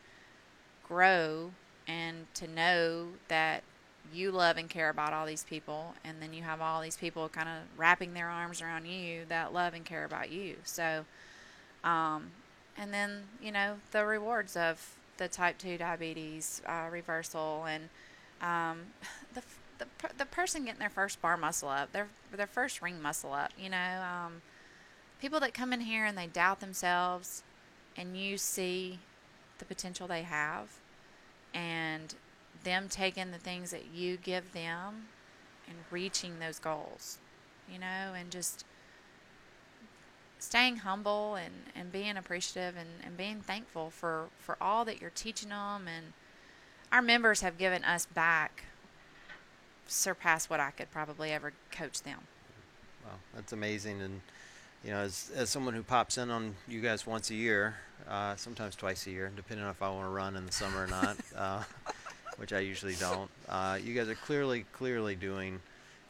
grow 0.82 1.52
and 1.86 2.26
to 2.34 2.48
know 2.48 3.08
that 3.28 3.62
you 4.12 4.30
love 4.30 4.56
and 4.56 4.68
care 4.70 4.88
about 4.88 5.12
all 5.12 5.26
these 5.26 5.44
people, 5.44 5.94
and 6.04 6.20
then 6.20 6.32
you 6.32 6.42
have 6.42 6.60
all 6.60 6.80
these 6.80 6.96
people 6.96 7.28
kind 7.28 7.48
of 7.48 7.78
wrapping 7.78 8.14
their 8.14 8.28
arms 8.28 8.62
around 8.62 8.86
you 8.86 9.22
that 9.28 9.52
love 9.52 9.74
and 9.74 9.84
care 9.84 10.04
about 10.04 10.30
you. 10.30 10.56
So, 10.64 11.04
um, 11.82 12.30
and 12.76 12.92
then 12.92 13.24
you 13.42 13.52
know 13.52 13.76
the 13.92 14.04
rewards 14.04 14.56
of 14.56 14.96
the 15.18 15.28
type 15.28 15.58
two 15.58 15.78
diabetes 15.78 16.60
uh, 16.66 16.88
reversal 16.90 17.64
and 17.66 17.88
um, 18.40 18.78
the 19.34 19.42
the 19.78 19.86
the 20.16 20.26
person 20.26 20.64
getting 20.64 20.80
their 20.80 20.90
first 20.90 21.20
bar 21.20 21.36
muscle 21.36 21.68
up, 21.68 21.92
their 21.92 22.08
their 22.32 22.46
first 22.46 22.82
ring 22.82 23.00
muscle 23.00 23.32
up. 23.32 23.50
You 23.58 23.70
know, 23.70 24.02
um, 24.02 24.42
people 25.20 25.40
that 25.40 25.54
come 25.54 25.72
in 25.72 25.80
here 25.80 26.04
and 26.04 26.16
they 26.16 26.26
doubt 26.26 26.60
themselves, 26.60 27.42
and 27.96 28.16
you 28.16 28.38
see 28.38 28.98
the 29.58 29.64
potential 29.64 30.06
they 30.06 30.22
have, 30.22 30.68
and 31.56 32.14
them 32.64 32.86
taking 32.88 33.30
the 33.30 33.38
things 33.38 33.70
that 33.70 33.86
you 33.94 34.18
give 34.18 34.52
them 34.52 35.06
and 35.66 35.76
reaching 35.90 36.38
those 36.38 36.58
goals. 36.58 37.18
you 37.72 37.78
know, 37.78 38.14
and 38.14 38.30
just 38.30 38.64
staying 40.38 40.76
humble 40.76 41.34
and, 41.34 41.52
and 41.74 41.90
being 41.90 42.16
appreciative 42.16 42.76
and, 42.76 42.88
and 43.04 43.16
being 43.16 43.40
thankful 43.40 43.90
for, 43.90 44.26
for 44.38 44.56
all 44.60 44.84
that 44.84 45.00
you're 45.00 45.10
teaching 45.10 45.48
them. 45.48 45.88
And 45.88 46.12
our 46.92 47.02
members 47.02 47.40
have 47.40 47.58
given 47.58 47.84
us 47.84 48.06
back 48.06 48.64
surpass 49.86 50.50
what 50.50 50.60
I 50.60 50.70
could 50.70 50.90
probably 50.90 51.30
ever 51.32 51.52
coach 51.70 52.02
them. 52.02 52.20
Wow, 53.04 53.12
that's 53.34 53.52
amazing. 53.52 54.02
And 54.02 54.20
you 54.86 54.92
know, 54.92 55.00
as 55.00 55.32
as 55.34 55.50
someone 55.50 55.74
who 55.74 55.82
pops 55.82 56.16
in 56.16 56.30
on 56.30 56.54
you 56.68 56.80
guys 56.80 57.06
once 57.06 57.30
a 57.30 57.34
year, 57.34 57.74
uh, 58.08 58.36
sometimes 58.36 58.76
twice 58.76 59.06
a 59.08 59.10
year, 59.10 59.30
depending 59.34 59.64
on 59.64 59.72
if 59.72 59.82
I 59.82 59.90
want 59.90 60.06
to 60.06 60.10
run 60.10 60.36
in 60.36 60.46
the 60.46 60.52
summer 60.52 60.84
or 60.84 60.86
not, 60.86 61.16
uh, 61.36 61.62
which 62.36 62.52
I 62.52 62.60
usually 62.60 62.94
don't. 62.94 63.28
Uh, 63.48 63.78
you 63.82 63.94
guys 63.94 64.08
are 64.08 64.14
clearly 64.14 64.64
clearly 64.72 65.16
doing 65.16 65.60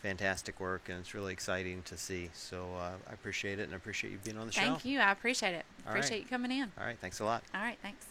fantastic 0.02 0.60
work, 0.60 0.90
and 0.90 0.98
it's 0.98 1.14
really 1.14 1.32
exciting 1.32 1.82
to 1.84 1.96
see. 1.96 2.28
So 2.34 2.66
uh, 2.78 2.92
I 3.08 3.14
appreciate 3.14 3.58
it, 3.58 3.62
and 3.62 3.72
I 3.72 3.76
appreciate 3.76 4.10
you 4.10 4.18
being 4.22 4.36
on 4.36 4.46
the 4.46 4.52
show. 4.52 4.60
Thank 4.60 4.84
you. 4.84 5.00
I 5.00 5.10
appreciate 5.10 5.54
it. 5.54 5.64
All 5.86 5.92
right. 5.94 5.98
Appreciate 5.98 6.20
you 6.20 6.28
coming 6.28 6.52
in. 6.52 6.70
All 6.78 6.86
right, 6.86 6.98
thanks 7.00 7.20
a 7.20 7.24
lot. 7.24 7.42
All 7.54 7.62
right. 7.62 7.78
Thanks. 7.82 8.06